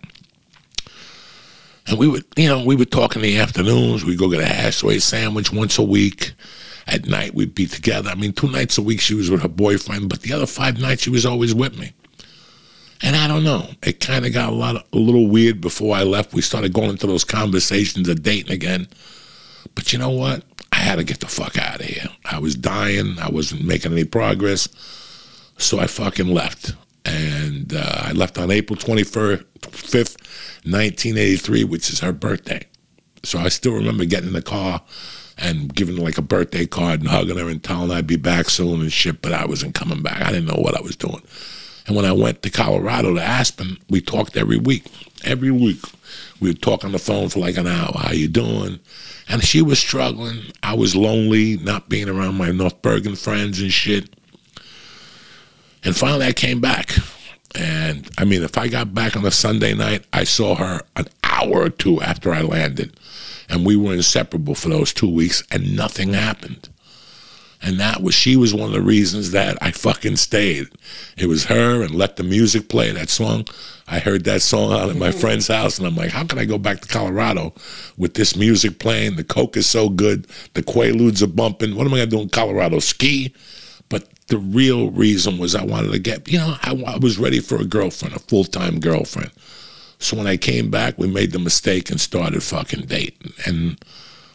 [1.86, 4.04] And we would, you know, we would talk in the afternoons.
[4.04, 6.32] We'd go get a hash sandwich once a week
[6.86, 8.10] At night, we'd be together.
[8.10, 10.80] I mean, two nights a week she was with her boyfriend, but the other five
[10.80, 11.92] nights she was always with me.
[13.02, 13.70] And I don't know.
[13.82, 16.32] It kind of got a lot, of, a little weird before I left.
[16.34, 18.88] We started going into those conversations of dating again.
[19.74, 20.42] But you know what?
[20.80, 22.08] I had to get the fuck out of here.
[22.24, 23.18] I was dying.
[23.18, 24.66] I wasn't making any progress.
[25.58, 26.74] So I fucking left.
[27.04, 30.16] And uh, I left on April 25th,
[30.64, 32.66] 1983, which is her birthday.
[33.22, 34.80] So I still remember getting in the car
[35.36, 38.16] and giving her like a birthday card and hugging her and telling her I'd be
[38.16, 40.22] back soon and shit, but I wasn't coming back.
[40.22, 41.22] I didn't know what I was doing.
[41.86, 44.86] And when I went to Colorado to Aspen, we talked every week.
[45.24, 45.82] Every week.
[46.40, 47.92] We would talk on the phone for like an hour.
[47.94, 48.80] How you doing?
[49.30, 50.42] And she was struggling.
[50.62, 54.14] I was lonely, not being around my North Bergen friends and shit.
[55.84, 56.92] And finally I came back.
[57.54, 61.06] And I mean, if I got back on a Sunday night, I saw her an
[61.22, 62.98] hour or two after I landed.
[63.48, 66.68] And we were inseparable for those two weeks, and nothing happened.
[67.62, 70.68] And that was, she was one of the reasons that I fucking stayed.
[71.18, 73.46] It was her and Let the Music Play, that song.
[73.86, 75.18] I heard that song out at my mm-hmm.
[75.18, 77.52] friend's house, and I'm like, how can I go back to Colorado
[77.98, 79.16] with this music playing?
[79.16, 80.26] The Coke is so good.
[80.54, 81.74] The Quaaludes are bumping.
[81.74, 82.78] What am I going to do in Colorado?
[82.78, 83.34] Ski?
[83.88, 87.40] But the real reason was I wanted to get, you know, I, I was ready
[87.40, 89.32] for a girlfriend, a full time girlfriend.
[89.98, 93.34] So when I came back, we made the mistake and started fucking dating.
[93.44, 93.84] And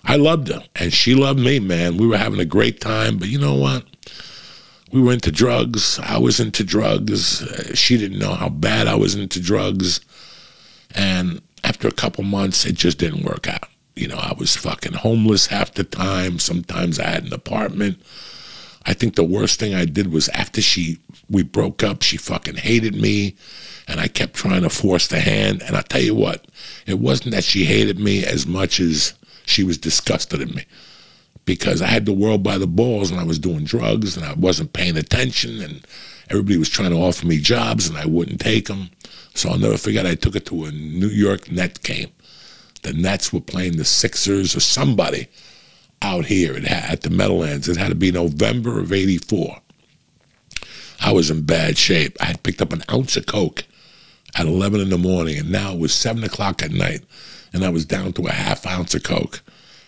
[0.05, 1.97] I loved her, and she loved me, man.
[1.97, 3.85] We were having a great time, but you know what?
[4.91, 5.99] We were into drugs.
[5.99, 7.43] I was into drugs.
[7.73, 9.99] she didn't know how bad I was into drugs.
[10.93, 13.67] And after a couple months, it just didn't work out.
[13.95, 16.37] You know, I was fucking homeless half the time.
[16.37, 17.97] Sometimes I had an apartment.
[18.85, 20.99] I think the worst thing I did was after she
[21.29, 23.35] we broke up, she fucking hated me
[23.87, 25.63] and I kept trying to force the hand.
[25.65, 26.45] And I tell you what,
[26.85, 29.13] it wasn't that she hated me as much as
[29.45, 30.65] she was disgusted at me
[31.45, 34.33] because I had the world by the balls and I was doing drugs and I
[34.33, 35.85] wasn't paying attention and
[36.29, 38.89] everybody was trying to offer me jobs and I wouldn't take them.
[39.35, 42.09] So I'll never forget I took it to a New York Net game.
[42.81, 45.27] The Nets were playing the Sixers or somebody
[46.01, 47.67] out here at the Meadowlands.
[47.67, 49.57] It had to be November of 84.
[51.01, 52.17] I was in bad shape.
[52.21, 53.65] I had picked up an ounce of Coke
[54.35, 57.03] at 11 in the morning, and now it was 7 o'clock at night,
[57.55, 59.41] and I was down to a half ounce of Coke.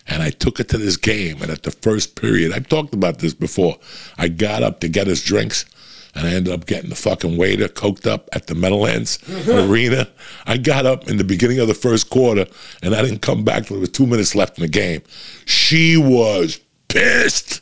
[0.06, 3.18] And I took it to this game, and at the first period, I've talked about
[3.18, 3.76] this before.
[4.16, 5.66] I got up to get us drinks,
[6.14, 9.18] and I ended up getting the fucking waiter coked up at the Meadowlands
[9.50, 10.08] Arena.
[10.46, 12.46] I got up in the beginning of the first quarter,
[12.82, 15.02] and I didn't come back till there was two minutes left in the game.
[15.44, 16.58] She was
[16.88, 17.60] pissed.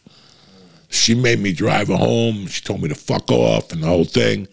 [0.89, 2.47] She made me drive her home.
[2.47, 4.47] She told me to fuck off and the whole thing.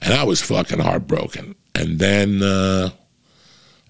[0.00, 1.56] And I was fucking heartbroken.
[1.74, 2.90] And then uh,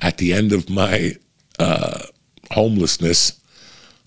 [0.00, 1.16] at the end of my
[1.58, 2.02] uh,
[2.50, 3.40] homelessness,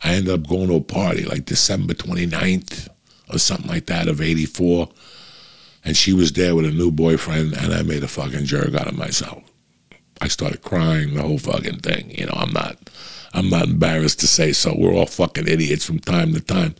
[0.03, 2.87] I ended up going to a party like December 29th
[3.31, 4.89] or something like that of 84.
[5.83, 8.87] And she was there with a new boyfriend, and I made a fucking jerk out
[8.87, 9.43] of myself.
[10.21, 12.11] I started crying, the whole fucking thing.
[12.11, 12.77] You know, I'm not,
[13.33, 14.75] I'm not embarrassed to say so.
[14.77, 16.75] We're all fucking idiots from time to time.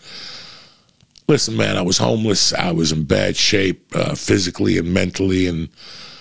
[1.28, 2.54] Listen, man, I was homeless.
[2.54, 5.70] I was in bad shape, uh, physically and mentally, and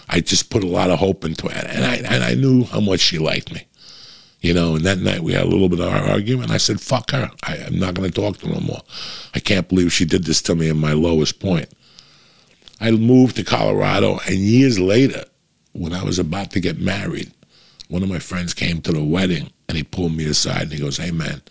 [0.08, 1.56] I just put a lot of hope into it.
[1.56, 3.66] And I and I knew how much she liked me,
[4.40, 4.76] you know.
[4.76, 6.50] And that night we had a little bit of our argument.
[6.50, 7.30] I said, "Fuck her.
[7.42, 8.82] I, am not going to talk to her no more.
[9.34, 11.68] I can't believe she did this to me in my lowest point."
[12.80, 15.24] I moved to Colorado, and years later,
[15.72, 17.32] when I was about to get married,
[17.88, 20.78] one of my friends came to the wedding, and he pulled me aside and he
[20.78, 21.42] goes, "Hey, man."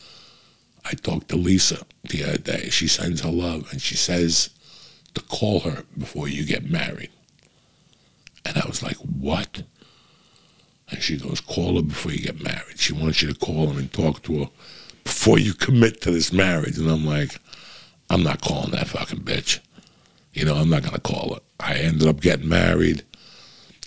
[0.89, 2.70] I talked to Lisa the other day.
[2.70, 4.51] She sends her love and she says
[5.16, 7.10] to call her before you get married.
[8.48, 9.64] And I was like, what?
[10.89, 12.80] And she goes, call her before you get married.
[12.80, 14.50] She wants you to call her and talk to her
[15.04, 16.78] before you commit to this marriage.
[16.78, 17.38] And I'm like,
[18.10, 19.60] I'm not calling that fucking bitch.
[20.34, 21.41] You know, I'm not going to call her.
[21.60, 23.04] I ended up getting married.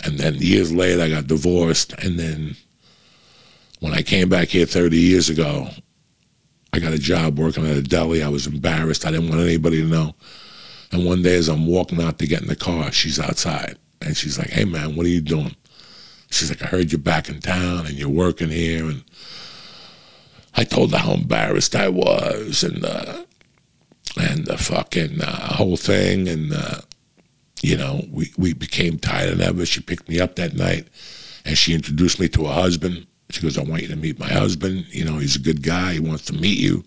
[0.04, 1.92] And then years later, I got divorced.
[1.94, 2.56] And then
[3.80, 5.68] when I came back here 30 years ago,
[6.72, 8.22] I got a job working at a deli.
[8.22, 9.06] I was embarrassed.
[9.06, 10.14] I didn't want anybody to know.
[10.92, 13.78] And one day, as I'm walking out to get in the car, she's outside.
[14.00, 15.54] And she's like, hey, man, what are you doing?
[16.30, 18.86] She's like, I heard you're back in town and you're working here.
[18.86, 19.04] And
[20.54, 23.24] I told her how embarrassed I was and uh,
[24.16, 26.28] and the fucking uh, whole thing.
[26.28, 26.80] And, uh,
[27.62, 29.66] you know, we, we became tighter than ever.
[29.66, 30.88] She picked me up that night
[31.44, 33.06] and she introduced me to her husband.
[33.30, 34.86] She goes, I want you to meet my husband.
[34.90, 35.94] You know, he's a good guy.
[35.94, 36.84] He wants to meet you.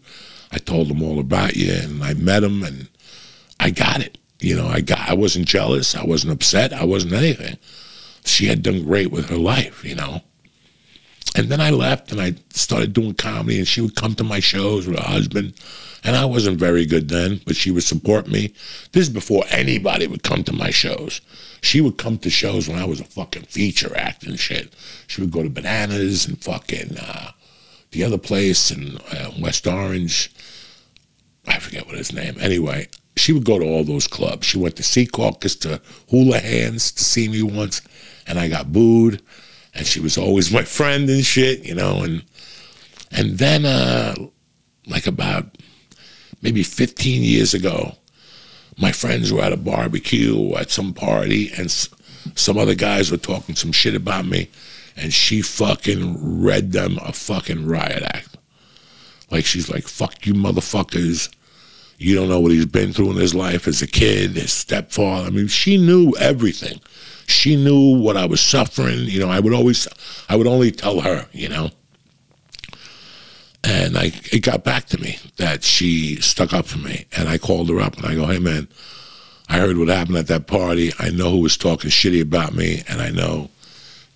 [0.51, 2.89] I told him all about you and I met him and
[3.59, 4.17] I got it.
[4.43, 5.95] You know, I got I wasn't jealous.
[5.95, 6.73] I wasn't upset.
[6.73, 7.57] I wasn't anything.
[8.25, 10.21] She had done great with her life, you know.
[11.35, 14.39] And then I left and I started doing comedy and she would come to my
[14.39, 15.53] shows with her husband
[16.03, 18.53] And I wasn't very good then, but she would support me.
[18.91, 21.21] This is before anybody would come to my shows.
[21.61, 24.73] She would come to shows when I was a fucking feature act and shit.
[25.07, 27.31] She would go to Bananas and fucking uh,
[27.91, 30.31] the other place in uh, West Orange.
[31.47, 32.35] I forget what his name.
[32.39, 34.45] Anyway, she would go to all those clubs.
[34.45, 37.81] She went to Secaucus to Hula Hands to see me once,
[38.27, 39.21] and I got booed.
[39.75, 42.03] And she was always my friend and shit, you know.
[42.03, 42.23] And
[43.11, 44.15] and then, uh,
[44.87, 45.45] like about
[46.41, 47.95] maybe 15 years ago,
[48.77, 51.71] my friends were at a barbecue or at some party, and
[52.35, 54.49] some other guys were talking some shit about me,
[54.95, 58.37] and she fucking read them a fucking riot act.
[59.29, 61.29] Like she's like, "Fuck you, motherfuckers."
[62.03, 65.25] You don't know what he's been through in his life as a kid, his stepfather.
[65.25, 66.81] I mean, she knew everything.
[67.27, 69.05] She knew what I was suffering.
[69.05, 69.87] You know, I would always,
[70.27, 71.69] I would only tell her, you know.
[73.63, 77.05] And I, it got back to me that she stuck up for me.
[77.15, 78.67] And I called her up and I go, hey, man,
[79.47, 80.91] I heard what happened at that party.
[80.99, 82.83] I know who was talking shitty about me.
[82.89, 83.49] And I know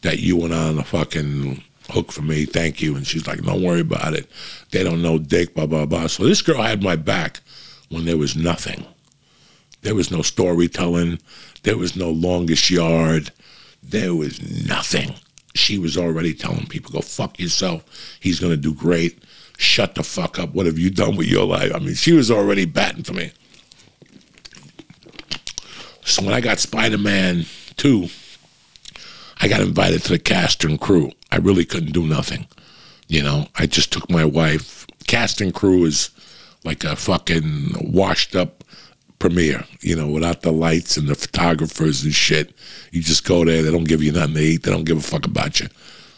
[0.01, 2.43] that you went on a fucking hook for me.
[2.43, 2.97] Thank you.
[2.97, 4.29] And she's like, don't worry about it.
[4.71, 6.07] They don't know dick, blah, blah, blah.
[6.07, 7.39] So this girl had my back
[7.89, 8.85] when there was nothing.
[9.81, 11.19] There was no storytelling.
[11.63, 13.31] There was no longest yard.
[13.83, 15.15] There was nothing.
[15.55, 17.83] She was already telling people, go fuck yourself.
[18.19, 19.23] He's going to do great
[19.57, 20.53] shut the fuck up.
[20.53, 21.73] What have you done with your life?
[21.73, 23.31] I mean, she was already batting for me.
[26.05, 28.07] So when I got Spider Man 2,
[29.41, 31.11] I got invited to the cast and crew.
[31.31, 32.47] I really couldn't do nothing.
[33.07, 34.85] You know, I just took my wife.
[35.07, 36.11] Cast and crew is
[36.63, 38.63] like a fucking washed up
[39.19, 42.53] premiere, you know, without the lights and the photographers and shit.
[42.91, 45.01] You just go there, they don't give you nothing to eat, they don't give a
[45.01, 45.67] fuck about you.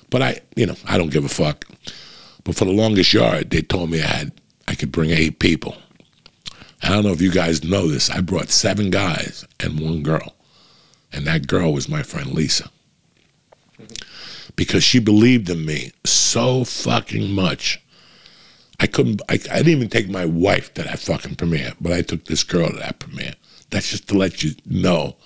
[0.09, 1.65] But I, you know, I don't give a fuck.
[2.43, 4.31] But for the longest yard, they told me I had
[4.67, 5.75] I could bring eight people.
[6.81, 8.09] I don't know if you guys know this.
[8.09, 10.35] I brought seven guys and one girl.
[11.11, 12.69] And that girl was my friend Lisa.
[14.55, 17.81] Because she believed in me so fucking much.
[18.79, 22.01] I couldn't, I, I didn't even take my wife to that fucking premiere, but I
[22.01, 23.33] took this girl to that premiere.
[23.69, 25.17] That's just to let you know.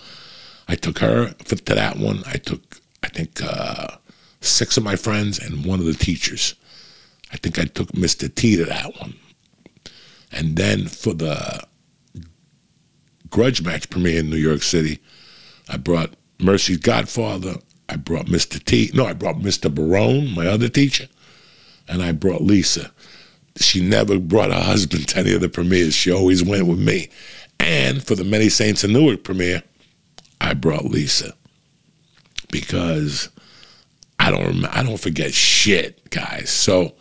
[0.67, 2.23] I took her for, to that one.
[2.25, 3.97] I took, I think, uh,
[4.41, 6.55] six of my friends and one of the teachers.
[7.31, 8.33] I think I took Mr.
[8.33, 9.15] T to that one.
[10.31, 11.63] And then for the
[13.29, 14.99] grudge match premiere in New York City,
[15.69, 17.55] I brought Mercy's Godfather.
[17.87, 18.63] I brought Mr.
[18.63, 18.91] T.
[18.93, 19.73] No, I brought Mr.
[19.73, 21.07] Barone, my other teacher,
[21.87, 22.91] and I brought Lisa.
[23.57, 25.93] She never brought her husband to any of the premieres.
[25.93, 27.09] She always went with me.
[27.59, 29.63] And for the Many Saints of Newark premiere,
[30.41, 31.33] I brought Lisa
[32.51, 33.29] because
[34.19, 36.49] I don't I don't forget shit, guys.
[36.49, 36.93] So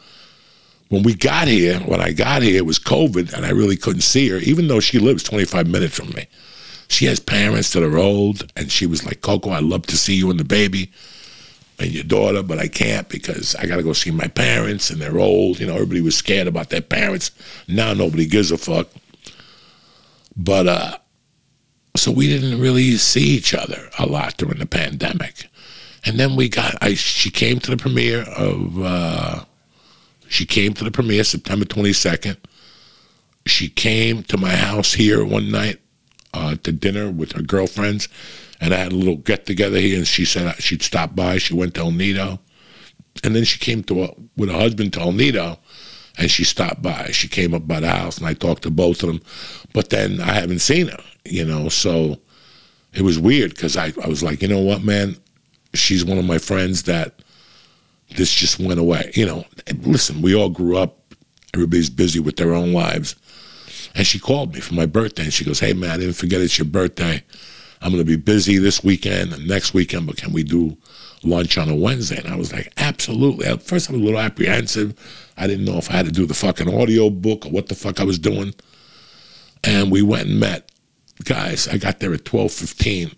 [0.88, 4.03] when we got here, when I got here, it was COVID and I really couldn't
[4.03, 6.26] see her, even though she lives 25 minutes from me.
[6.88, 10.14] She has parents that are old, and she was like, Coco, I'd love to see
[10.14, 10.92] you and the baby
[11.83, 15.01] and your daughter, but I can't because I got to go see my parents and
[15.01, 15.61] they're old.
[15.61, 17.30] You know, everybody was scared about their parents.
[17.68, 18.89] Now nobody gives a fuck.
[20.37, 20.99] But, uh,
[21.97, 25.49] so we didn't really see each other a lot during the pandemic.
[26.05, 29.45] And then we got, I, she came to the premiere of, uh,
[30.28, 32.39] she came to the premiere September 22nd.
[33.47, 35.80] She came to my house here one night
[36.33, 38.09] uh, to dinner with her girlfriends,
[38.63, 39.99] and I had a little get together here.
[39.99, 41.39] And she said she'd stop by.
[41.39, 42.39] She went to El Nido,
[43.25, 45.59] and then she came to a, with her husband to El Nido,
[46.17, 47.11] and she stopped by.
[47.11, 49.21] She came up by the house, and I talked to both of them.
[49.75, 51.69] But then I haven't seen her, you know.
[51.69, 52.21] So
[52.95, 55.17] it was weird because I, I was like, you know what, man,
[55.75, 57.21] she's one of my friends that
[58.17, 59.11] this just went away.
[59.15, 59.45] You know,
[59.81, 60.99] listen, we all grew up.
[61.53, 63.17] Everybody's busy with their own lives.
[63.97, 66.41] And she called me for my birthday, and she goes, "Hey man, I didn't forget
[66.41, 67.25] it's your birthday.
[67.83, 70.76] I'm going to be busy this weekend and next weekend, but can we do
[71.22, 74.20] lunch on a Wednesday?" And I was like, "Absolutely." At first, I was a little
[74.20, 74.95] apprehensive.
[75.37, 77.74] I didn't know if I had to do the fucking audio book or what the
[77.74, 78.55] fuck I was doing.
[79.64, 80.70] And we went and met.
[81.24, 83.12] Guys, I got there at twelve fifteen.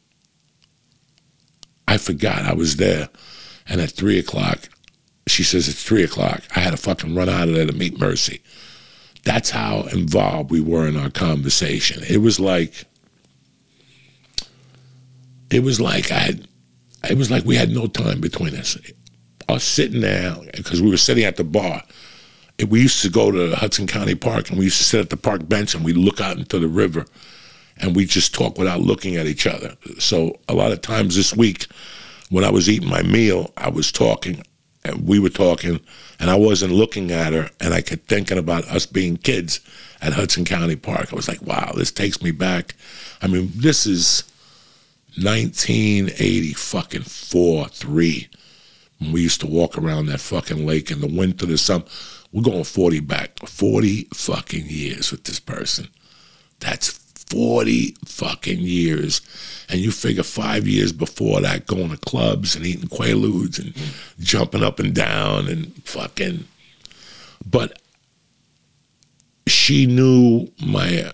[1.87, 3.09] I forgot I was there,
[3.69, 4.69] and at three o'clock,
[5.27, 6.43] she says, It's three o'clock.
[6.55, 8.43] I had to fucking run out of there to meet Mercy.
[9.25, 12.03] That's how involved we were in our conversation.
[12.09, 12.85] It was like,
[15.51, 16.49] it was like I had,
[17.09, 18.77] it was like we had no time between us.
[19.49, 21.83] Us sitting there, because we were sitting at the bar.
[22.69, 25.17] We used to go to Hudson County Park and we used to sit at the
[25.17, 27.05] park bench and we look out into the river
[27.79, 29.75] and we just talk without looking at each other.
[29.99, 31.67] So a lot of times this week,
[32.31, 34.43] when I was eating my meal, I was talking
[34.85, 35.81] and we were talking,
[36.21, 39.61] and I wasn't looking at her, and I kept thinking about us being kids
[40.03, 41.13] at Hudson County Park.
[41.13, 42.75] I was like, wow, this takes me back.
[43.23, 44.25] I mean, this is
[45.17, 48.29] 1980 fucking four, three.
[48.99, 51.85] When we used to walk around that fucking lake in the winter, the summer.
[52.33, 55.89] We're going 40 back, 40 fucking years with this person.
[56.59, 56.89] That's
[57.29, 59.21] 40 fucking years.
[59.69, 63.73] And you figure five years before that, going to clubs and eating Quaaludes and
[64.19, 66.45] jumping up and down and fucking.
[67.49, 67.81] But
[69.47, 71.12] she knew my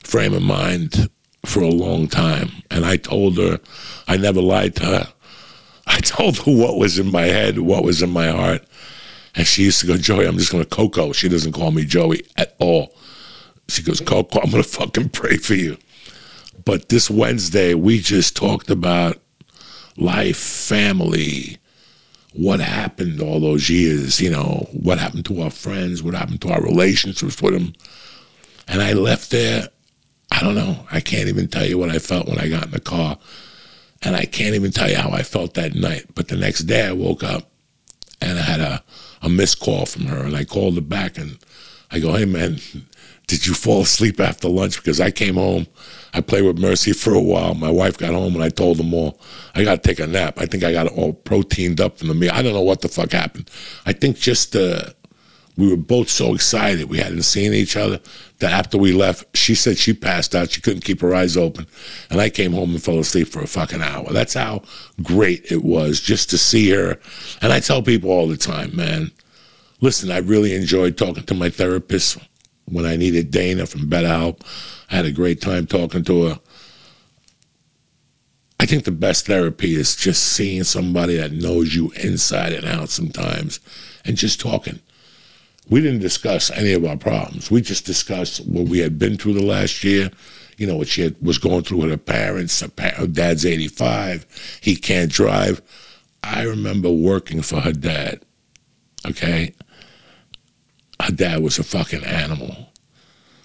[0.00, 1.10] frame of mind
[1.44, 2.50] for a long time.
[2.70, 3.60] And I told her,
[4.08, 5.12] I never lied to her.
[5.86, 8.64] I told her what was in my head, what was in my heart.
[9.34, 11.12] And she used to go, Joey, I'm just going to Coco.
[11.12, 12.94] She doesn't call me Joey at all.
[13.68, 15.76] She goes, Coco, I'm going to fucking pray for you.
[16.64, 19.18] But this Wednesday, we just talked about
[19.96, 21.58] life, family,
[22.34, 26.52] what happened all those years, you know, what happened to our friends, what happened to
[26.52, 27.72] our relationships with them.
[28.66, 29.68] And I left there,
[30.34, 32.70] I don't know, I can't even tell you what I felt when I got in
[32.72, 33.18] the car.
[34.02, 36.06] And I can't even tell you how I felt that night.
[36.14, 37.48] But the next day I woke up
[38.20, 38.82] and I had a,
[39.22, 40.24] a missed call from her.
[40.24, 41.38] And I called her back and
[41.90, 42.58] I go, hey, man,
[43.28, 44.76] did you fall asleep after lunch?
[44.76, 45.68] Because I came home,
[46.12, 47.54] I played with Mercy for a while.
[47.54, 49.20] My wife got home and I told them all,
[49.54, 50.34] I got to take a nap.
[50.38, 52.32] I think I got all proteined up from the meal.
[52.34, 53.48] I don't know what the fuck happened.
[53.86, 54.90] I think just uh,
[55.56, 56.90] we were both so excited.
[56.90, 58.00] We hadn't seen each other
[58.50, 60.50] after we left, she said she passed out.
[60.50, 61.66] She couldn't keep her eyes open.
[62.10, 64.12] And I came home and fell asleep for a fucking hour.
[64.12, 64.62] That's how
[65.02, 66.98] great it was just to see her.
[67.40, 69.12] And I tell people all the time, man,
[69.80, 72.18] listen, I really enjoyed talking to my therapist
[72.66, 74.40] when I needed Dana from BetterHelp.
[74.90, 76.40] I had a great time talking to her.
[78.60, 82.88] I think the best therapy is just seeing somebody that knows you inside and out
[82.88, 83.60] sometimes
[84.04, 84.80] and just talking
[85.68, 87.50] we didn't discuss any of our problems.
[87.50, 90.10] We just discussed what we had been through the last year.
[90.56, 92.60] You know, what she had, was going through with her parents.
[92.60, 94.60] Her, pa- her dad's 85.
[94.60, 95.62] He can't drive.
[96.22, 98.22] I remember working for her dad.
[99.06, 99.54] Okay.
[101.02, 102.72] Her dad was a fucking animal.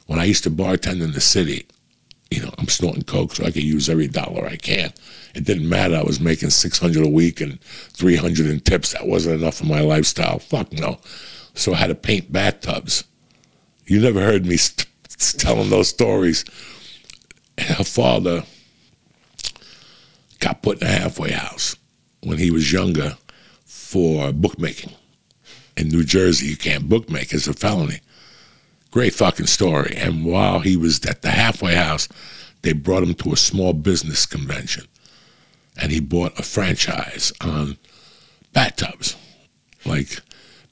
[0.07, 1.67] When I used to bartend in the city,
[2.30, 4.93] you know, I'm snorting coke so I could use every dollar I can.
[5.34, 5.95] It didn't matter.
[5.95, 8.91] I was making 600 a week and 300 in tips.
[8.91, 10.39] That wasn't enough for my lifestyle.
[10.39, 10.99] Fuck no
[11.60, 13.03] so I had to paint bathtubs.
[13.86, 14.88] You never heard me st-
[15.38, 16.45] telling those stories.
[17.57, 18.43] Her father
[20.39, 21.76] got put in a halfway house
[22.22, 23.18] when he was younger
[23.66, 24.93] for bookmaking.
[25.76, 27.99] In New Jersey, you can't bookmake, it's a felony.
[28.91, 29.95] Great fucking story.
[29.97, 32.07] And while he was at the halfway house,
[32.62, 34.86] they brought him to a small business convention.
[35.82, 37.78] And he bought a franchise on
[38.51, 39.16] bathtubs.
[39.86, 40.20] Like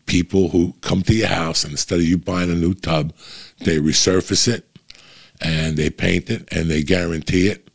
[0.08, 3.14] people who come to your house and instead of you buying a new tub,
[3.60, 4.66] they resurface it
[5.42, 7.70] and they paint it and they guarantee it,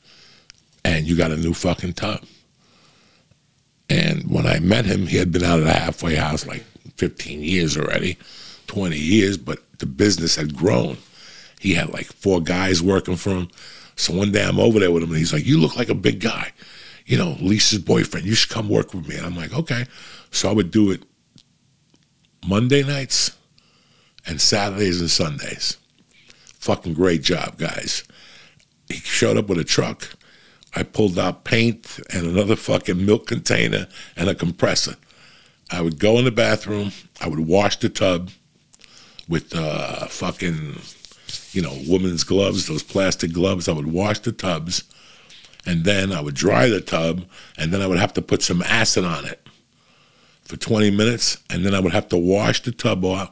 [0.84, 2.24] and you got a new fucking tub.
[3.88, 6.64] And when I met him, he had been out of the halfway house like
[6.96, 8.16] 15 years already,
[8.66, 10.96] 20 years, but the business had grown.
[11.60, 13.48] He had like four guys working for him.
[13.96, 15.94] So one day I'm over there with him and he's like, You look like a
[15.94, 16.52] big guy.
[17.04, 19.16] You know, Lisa's boyfriend, you should come work with me.
[19.16, 19.84] And I'm like, Okay.
[20.30, 21.02] So I would do it
[22.46, 23.36] Monday nights
[24.26, 25.76] and Saturdays and Sundays.
[26.58, 28.04] Fucking great job, guys.
[28.88, 30.08] He showed up with a truck.
[30.74, 33.86] I pulled out paint and another fucking milk container
[34.16, 34.96] and a compressor.
[35.70, 36.92] I would go in the bathroom.
[37.20, 38.30] I would wash the tub
[39.28, 40.80] with uh, fucking,
[41.52, 43.68] you know, women's gloves, those plastic gloves.
[43.68, 44.84] I would wash the tubs,
[45.64, 47.24] and then I would dry the tub,
[47.56, 49.46] and then I would have to put some acid on it
[50.52, 53.30] for 20 minutes, and then I would have to wash the tub off.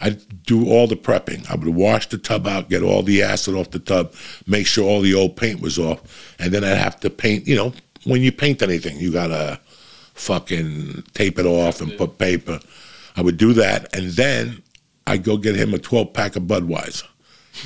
[0.00, 1.48] I'd do all the prepping.
[1.50, 4.14] I would wash the tub out, get all the acid off the tub,
[4.46, 7.46] make sure all the old paint was off, and then I'd have to paint.
[7.46, 7.72] You know,
[8.04, 9.60] when you paint anything, you gotta
[10.14, 12.60] fucking tape it off and put paper.
[13.14, 14.62] I would do that, and then
[15.06, 17.08] I'd go get him a 12 pack of Budweiser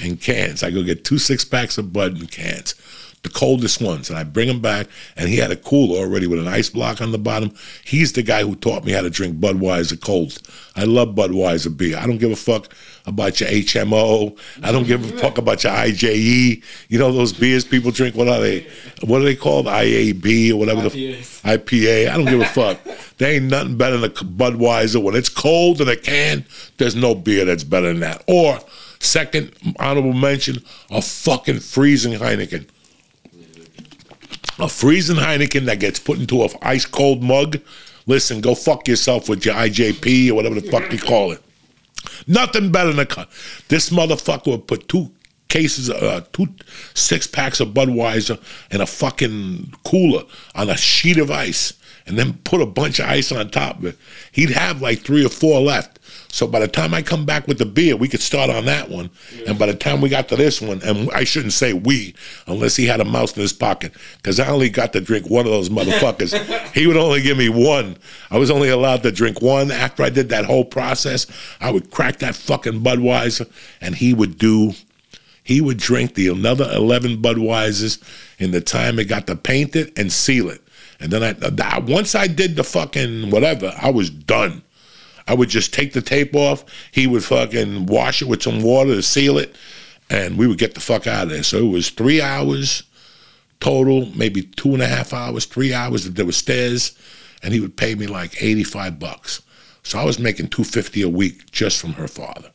[0.03, 0.65] in cans.
[0.65, 2.75] I go get two six packs of Bud in cans
[3.27, 4.87] the coldest ones, and I bring them back.
[5.17, 7.53] And he had a cooler already with an ice block on the bottom.
[7.85, 10.39] He's the guy who taught me how to drink Budweiser cold.
[10.77, 11.99] I love Budweiser beer.
[11.99, 12.73] I don't give a fuck
[13.05, 14.39] about your HMO.
[14.63, 16.63] I don't give a fuck about your IJE.
[16.89, 18.15] You know those beers people drink.
[18.15, 18.67] What are they?
[19.03, 19.67] What are they called?
[19.67, 21.43] IAB or whatever IPA.
[21.43, 22.11] the IPA.
[22.11, 22.79] I don't give a fuck.
[23.19, 26.45] there ain't nothing better than a Budweiser when it's cold in a can.
[26.77, 28.23] There's no beer that's better than that.
[28.29, 28.61] Or
[29.01, 32.69] second honorable mention, a fucking freezing Heineken
[34.59, 37.59] a freezing Heineken that gets put into an ice cold mug
[38.07, 41.43] listen, go fuck yourself with your IJP or whatever the fuck you call it.
[42.27, 43.29] Nothing better than a cut.
[43.69, 45.11] This motherfucker would put two
[45.49, 46.47] cases, uh, two
[46.95, 48.41] six packs of Budweiser
[48.71, 50.23] in a fucking cooler
[50.55, 51.75] on a sheet of ice,
[52.07, 53.83] and then put a bunch of ice on top.
[54.33, 55.99] He'd have like three or four left.
[56.37, 58.91] So by the time I come back with the beer, we could start on that
[58.91, 59.09] one.
[59.35, 59.51] Yeah.
[59.51, 62.15] And by the time we got to this one, and I shouldn't say we,
[62.47, 65.47] unless he had a mouse in his pocket, because I only got to drink one
[65.47, 66.37] of those motherfuckers.
[66.75, 67.97] he would only give me one.
[68.31, 69.71] I was only allowed to drink one.
[69.71, 71.27] After I did that whole process,
[71.59, 74.75] I would crack that fucking Budweiser, and he would do
[75.43, 78.03] he would drink the another 11 Budweisers
[78.39, 80.61] in the time it got to paint it and seal it.
[81.01, 81.23] And then
[81.63, 84.63] I, once I did the fucking whatever, I was done.
[85.27, 86.65] I would just take the tape off.
[86.93, 89.57] He would fucking wash it with some water to seal it,
[90.09, 91.43] and we would get the fuck out of there.
[91.43, 92.85] So it was three hours
[93.61, 96.05] total, maybe two and a half hours, three hours.
[96.05, 96.97] That there were stairs,
[97.43, 99.43] and he would pay me like 85 bucks.
[99.83, 102.51] So I was making 250 a week just from her father.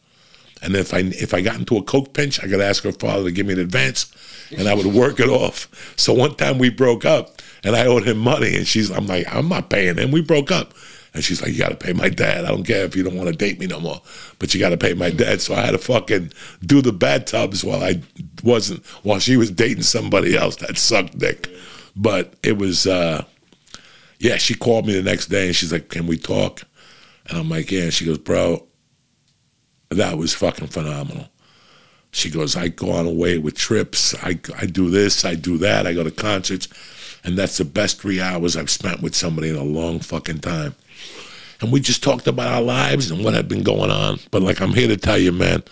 [0.62, 3.26] And if I if I got into a coke pinch, I could ask her father
[3.26, 4.14] to give me an advance,
[4.56, 5.94] and I would work it off.
[5.98, 9.26] So one time we broke up, and I owed him money, and she's I'm like
[9.34, 10.12] I'm not paying him.
[10.12, 10.74] We broke up,
[11.14, 12.46] and she's like you got to pay my dad.
[12.46, 14.02] I don't care if you don't want to date me no more,
[14.40, 15.42] but you got to pay my dad.
[15.42, 16.32] So I had to fucking
[16.66, 18.02] do the bad tubs while I
[18.44, 21.50] wasn't while she was dating somebody else that sucked dick.
[21.96, 23.26] But it was uh,
[24.20, 24.38] yeah.
[24.38, 26.64] She called me the next day, and she's like, "Can we talk?"
[27.28, 28.68] And I'm like, "Yeah." And she goes, "Bro."
[29.90, 31.28] That was fucking phenomenal.
[32.12, 34.14] She goes, I go on away with trips.
[34.24, 36.68] I, I do this, I do that, I go to concerts.
[37.24, 40.76] And that's the best three hours I've spent with somebody in a long fucking time.
[41.62, 44.20] And we just talked about our lives and what had been going on.
[44.32, 45.64] But like I'm here to tell you, man,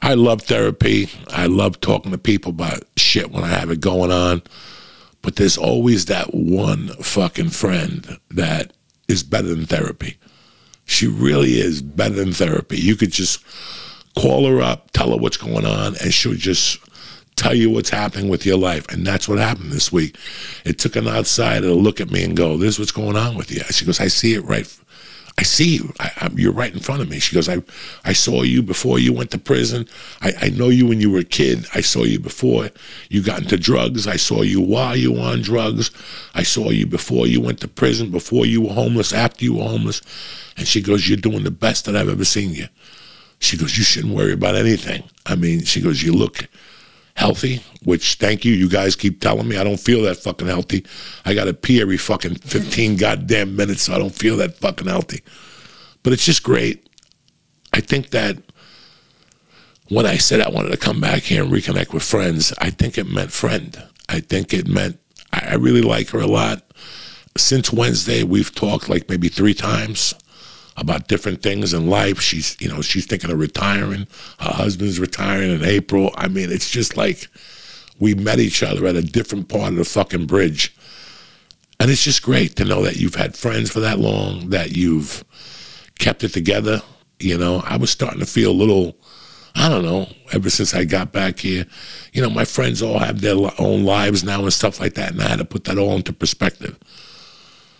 [0.00, 1.08] I love therapy.
[1.28, 4.42] I love talking to people about shit when I have it going on.
[5.22, 8.72] But there's always that one fucking friend that
[9.08, 10.16] is better than therapy.
[10.84, 12.78] She really is better than therapy.
[12.78, 13.44] You could just
[14.16, 16.78] call her up, tell her what's going on, and she'll just
[17.36, 18.86] tell you what's happening with your life.
[18.88, 20.16] And that's what happened this week.
[20.64, 23.36] It took an outsider to look at me and go, This is what's going on
[23.36, 23.62] with you.
[23.70, 24.66] She goes, I see it right.
[25.38, 25.92] I see you.
[26.00, 27.20] I, you're right in front of me.
[27.20, 27.62] She goes, I,
[28.04, 29.86] I saw you before you went to prison.
[30.20, 31.64] I, I know you when you were a kid.
[31.76, 32.70] I saw you before
[33.08, 34.08] you got into drugs.
[34.08, 35.92] I saw you while you were on drugs.
[36.34, 39.62] I saw you before you went to prison, before you were homeless, after you were
[39.62, 40.02] homeless.
[40.56, 42.66] And she goes, You're doing the best that I've ever seen you.
[43.38, 45.04] She goes, You shouldn't worry about anything.
[45.24, 46.48] I mean, she goes, You look
[47.18, 48.52] healthy, which thank you.
[48.52, 50.86] You guys keep telling me I don't feel that fucking healthy.
[51.24, 54.86] I got to pee every fucking 15 goddamn minutes, so I don't feel that fucking
[54.86, 55.22] healthy.
[56.04, 56.88] But it's just great.
[57.72, 58.36] I think that
[59.88, 62.96] when I said I wanted to come back here and reconnect with friends, I think
[62.96, 63.82] it meant friend.
[64.08, 65.00] I think it meant
[65.32, 66.62] I really like her a lot.
[67.36, 70.14] Since Wednesday, we've talked like maybe three times
[70.78, 72.20] about different things in life.
[72.20, 74.06] She's, you know, she's thinking of retiring.
[74.38, 76.12] Her husband's retiring in April.
[76.16, 77.28] I mean, it's just like
[77.98, 80.74] we met each other at a different part of the fucking bridge.
[81.80, 85.24] And it's just great to know that you've had friends for that long, that you've
[85.98, 86.82] kept it together.
[87.18, 88.96] You know, I was starting to feel a little,
[89.54, 91.66] I don't know, ever since I got back here.
[92.12, 95.12] You know, my friends all have their own lives now and stuff like that.
[95.12, 96.78] And I had to put that all into perspective.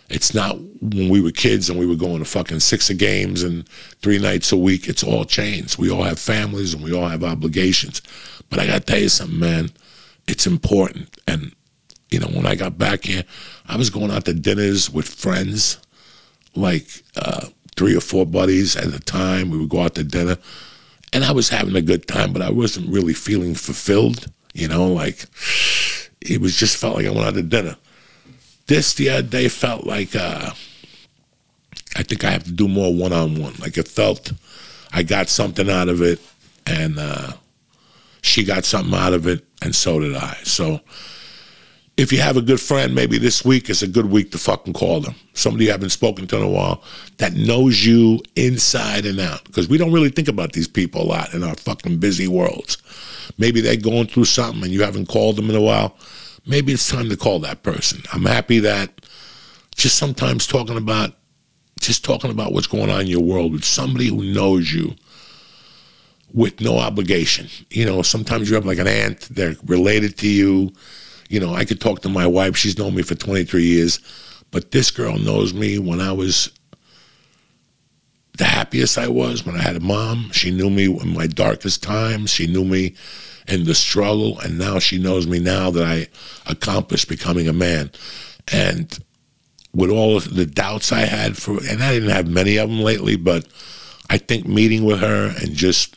[0.09, 3.43] It's not when we were kids and we were going to fucking six of games
[3.43, 3.67] and
[4.01, 4.87] three nights a week.
[4.87, 5.77] It's all changed.
[5.77, 8.01] We all have families and we all have obligations.
[8.49, 9.69] But I got to tell you something, man.
[10.27, 11.15] It's important.
[11.27, 11.53] And,
[12.09, 13.23] you know, when I got back here,
[13.67, 15.79] I was going out to dinners with friends,
[16.55, 19.51] like uh, three or four buddies at a time.
[19.51, 20.37] We would go out to dinner.
[21.13, 24.25] And I was having a good time, but I wasn't really feeling fulfilled.
[24.53, 25.25] You know, like
[26.21, 27.75] it was just felt like I went out to dinner.
[28.69, 30.51] This the other day felt like uh,
[31.95, 33.55] I think I have to do more one on one.
[33.59, 34.31] Like it felt
[34.93, 36.19] I got something out of it,
[36.67, 37.31] and uh,
[38.21, 40.37] she got something out of it, and so did I.
[40.43, 40.81] So
[41.97, 44.73] if you have a good friend, maybe this week is a good week to fucking
[44.73, 45.15] call them.
[45.33, 46.83] Somebody you haven't spoken to in a while
[47.17, 49.45] that knows you inside and out.
[49.45, 52.77] Because we don't really think about these people a lot in our fucking busy worlds.
[53.39, 55.97] Maybe they're going through something and you haven't called them in a while
[56.49, 58.01] maybe it's time to call that person.
[58.11, 58.89] I'm happy that
[59.75, 61.13] just sometimes talking about
[61.79, 64.93] just talking about what's going on in your world with somebody who knows you
[66.33, 67.47] with no obligation.
[67.69, 70.73] You know, sometimes you have like an aunt, they're related to you.
[71.29, 73.99] You know, I could talk to my wife, she's known me for 23 years,
[74.51, 76.51] but this girl knows me when I was
[78.37, 80.31] the happiest I was when I had a mom.
[80.31, 82.31] She knew me in my darkest times.
[82.31, 82.95] She knew me
[83.49, 86.07] in the struggle, and now she knows me now that I
[86.49, 87.91] accomplished becoming a man.
[88.51, 88.97] And
[89.73, 93.15] with all the doubts I had for, and I didn't have many of them lately,
[93.15, 93.47] but
[94.09, 95.95] I think meeting with her and just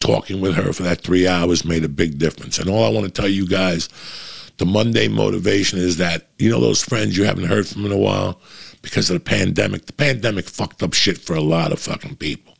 [0.00, 2.58] talking with her for that three hours made a big difference.
[2.58, 3.88] And all I want to tell you guys,
[4.58, 7.98] the Monday motivation is that, you know, those friends you haven't heard from in a
[7.98, 8.40] while
[8.82, 9.86] because of the pandemic.
[9.86, 12.54] The pandemic fucked up shit for a lot of fucking people.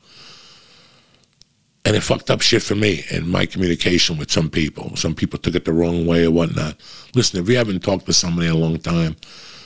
[1.89, 4.95] And it fucked up shit for me and my communication with some people.
[4.95, 6.77] Some people took it the wrong way or whatnot.
[7.15, 9.17] Listen, if you haven't talked to somebody in a long time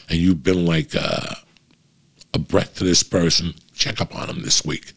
[0.08, 1.34] and you've been like uh,
[2.32, 4.92] a breath to this person, check up on them this week.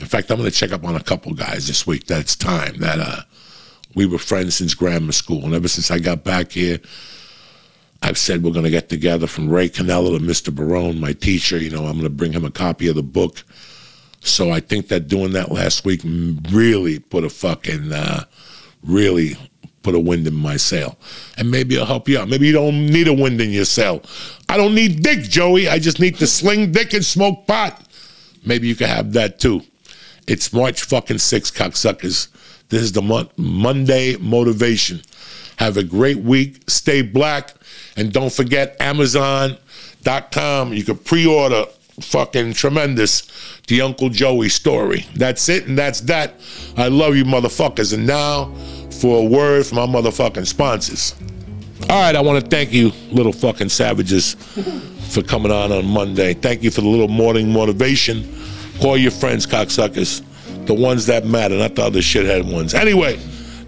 [0.00, 2.06] In fact, I'm going to check up on a couple guys this week.
[2.06, 3.20] That's time that uh,
[3.94, 6.80] we were friends since grammar school, and ever since I got back here,
[8.02, 10.52] I've said we're going to get together from Ray Canella to Mr.
[10.52, 11.56] Barone, my teacher.
[11.56, 13.44] You know, I'm going to bring him a copy of the book.
[14.20, 16.00] So I think that doing that last week
[16.50, 18.24] really put a fucking, uh,
[18.82, 19.36] really
[19.82, 20.98] put a wind in my sail.
[21.36, 22.28] And maybe it'll help you out.
[22.28, 24.02] Maybe you don't need a wind in your sail.
[24.48, 25.68] I don't need dick, Joey.
[25.68, 27.86] I just need to sling dick and smoke pot.
[28.44, 29.62] Maybe you can have that too.
[30.26, 32.28] It's March fucking 6, cocksuckers.
[32.68, 35.00] This is the mon- Monday motivation.
[35.56, 36.62] Have a great week.
[36.68, 37.54] Stay black.
[37.96, 40.72] And don't forget Amazon.com.
[40.72, 41.64] You can pre order
[42.00, 43.22] fucking tremendous
[43.68, 45.06] The Uncle Joey story.
[45.14, 46.34] That's it, and that's that.
[46.76, 47.92] I love you, motherfuckers.
[47.94, 48.52] And now
[48.90, 51.14] for a word from our motherfucking sponsors.
[51.88, 54.34] All right, I want to thank you, little fucking savages,
[55.10, 56.34] for coming on on Monday.
[56.34, 58.28] Thank you for the little morning motivation.
[58.80, 60.24] Call your friends, cocksuckers.
[60.66, 62.74] The ones that matter, not the other shithead ones.
[62.74, 63.16] Anyway,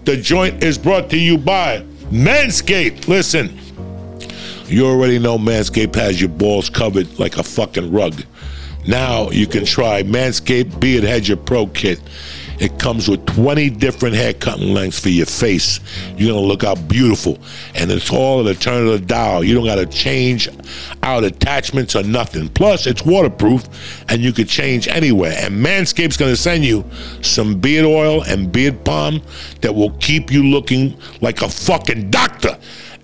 [0.05, 3.07] the joint is brought to you by Manscaped.
[3.07, 3.57] Listen,
[4.67, 8.23] you already know Manscaped has your balls covered like a fucking rug.
[8.87, 11.99] Now you can try Manscaped Beard Hedger Pro Kit.
[12.61, 15.79] It comes with 20 different hair cutting lengths for your face.
[16.15, 17.39] You're gonna look out beautiful.
[17.73, 19.43] And it's all at a turn of the dial.
[19.43, 20.47] You don't gotta change
[21.01, 22.49] out attachments or nothing.
[22.49, 23.67] Plus, it's waterproof
[24.09, 25.33] and you can change anywhere.
[25.39, 26.85] And Manscaped's gonna send you
[27.21, 29.23] some beard oil and beard balm
[29.61, 32.55] that will keep you looking like a fucking doctor.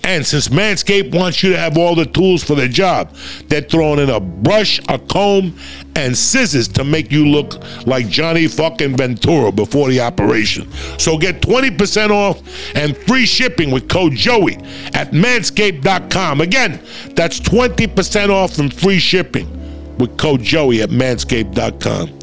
[0.08, 3.14] And since Manscaped wants you to have all the tools for the job,
[3.49, 5.53] they're throwing in a brush, a comb,
[5.97, 10.72] and scissors to make you look like Johnny fucking Ventura before the operation.
[10.97, 12.41] So get 20% off
[12.74, 14.55] and free shipping with code Joey
[14.93, 16.39] at manscaped.com.
[16.39, 16.80] Again,
[17.14, 22.18] that's 20% off and free shipping with code Joey at manscaped.com.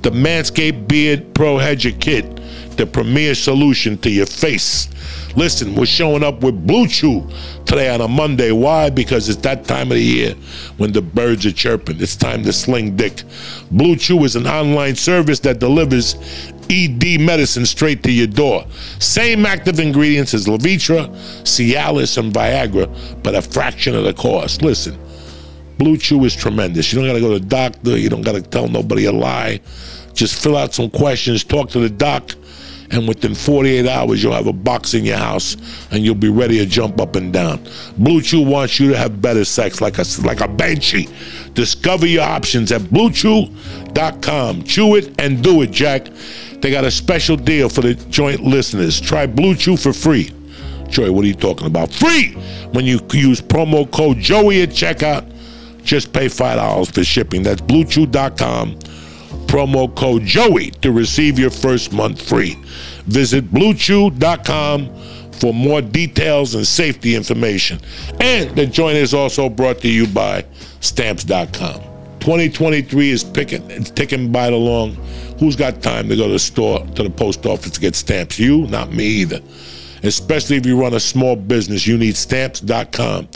[0.00, 2.40] The Manscaped Beard Pro Hedger Kit,
[2.78, 4.88] the premier solution to your face.
[5.38, 7.24] Listen, we're showing up with Blue Chew
[7.64, 8.50] today on a Monday.
[8.50, 8.90] Why?
[8.90, 10.34] Because it's that time of the year
[10.78, 12.00] when the birds are chirping.
[12.00, 13.22] It's time to sling dick.
[13.70, 16.16] Blue Chew is an online service that delivers
[16.68, 18.66] ED medicine straight to your door.
[18.98, 21.08] Same active ingredients as Levitra,
[21.44, 24.62] Cialis, and Viagra, but a fraction of the cost.
[24.62, 24.98] Listen,
[25.78, 26.92] Blue Chew is tremendous.
[26.92, 27.96] You don't got to go to the doctor.
[27.96, 29.60] You don't got to tell nobody a lie.
[30.14, 32.34] Just fill out some questions, talk to the doc,
[32.90, 35.56] and within 48 hours, you'll have a box in your house
[35.90, 37.62] and you'll be ready to jump up and down.
[37.98, 41.08] Blue Chew wants you to have better sex like a, like a banshee.
[41.54, 44.62] Discover your options at bluechew.com.
[44.64, 46.08] Chew it and do it, Jack.
[46.60, 49.00] They got a special deal for the joint listeners.
[49.00, 50.32] Try Blue Chew for free.
[50.88, 51.92] Joey, what are you talking about?
[51.92, 52.32] Free
[52.72, 55.34] when you use promo code Joey at checkout.
[55.82, 57.42] Just pay $5 for shipping.
[57.42, 58.78] That's bluechew.com.
[59.48, 62.54] Promo code Joey to receive your first month free.
[63.06, 64.88] Visit bluechew.com
[65.32, 67.80] for more details and safety information.
[68.20, 70.44] And the joint is also brought to you by
[70.80, 71.80] stamps.com.
[72.20, 74.92] 2023 is picking, it's ticking by along.
[75.38, 78.38] Who's got time to go to the store, to the post office to get stamps?
[78.38, 79.40] You, not me either.
[80.02, 83.28] Especially if you run a small business, you need stamps.com.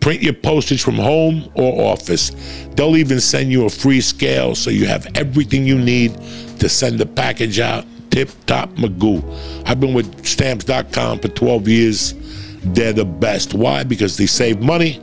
[0.00, 2.30] Print your postage from home or office.
[2.76, 6.14] They'll even send you a free scale so you have everything you need
[6.58, 9.22] to send the package out tip top Magoo.
[9.66, 12.14] I've been with stamps.com for 12 years.
[12.62, 13.54] They're the best.
[13.54, 13.82] Why?
[13.82, 15.00] Because they save money,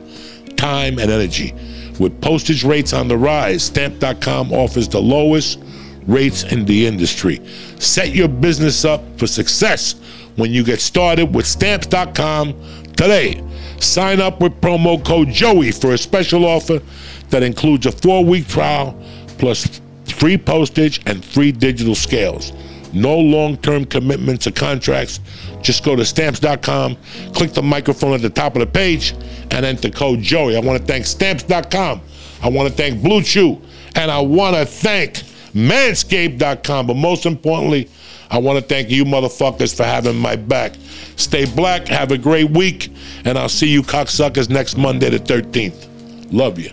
[0.56, 1.52] time, and energy.
[2.00, 5.60] With postage rates on the rise, stamp.com offers the lowest
[6.06, 7.40] rates in the industry.
[7.78, 9.94] Set your business up for success
[10.36, 12.54] when you get started with stamps.com
[12.96, 13.42] today.
[13.82, 16.80] Sign up with promo code Joey for a special offer
[17.30, 18.96] that includes a four week trial
[19.38, 22.52] plus free postage and free digital scales.
[22.92, 25.20] No long term commitments or contracts.
[25.62, 26.96] Just go to stamps.com,
[27.34, 29.12] click the microphone at the top of the page,
[29.50, 30.56] and enter code Joey.
[30.56, 32.00] I want to thank stamps.com.
[32.42, 33.60] I want to thank Blue Chew.
[33.94, 35.14] And I want to thank
[35.54, 36.86] manscaped.com.
[36.86, 37.88] But most importantly,
[38.32, 40.72] I want to thank you motherfuckers for having my back.
[41.16, 42.90] Stay black, have a great week,
[43.26, 46.32] and I'll see you cocksuckers next Monday the 13th.
[46.32, 46.70] Love you.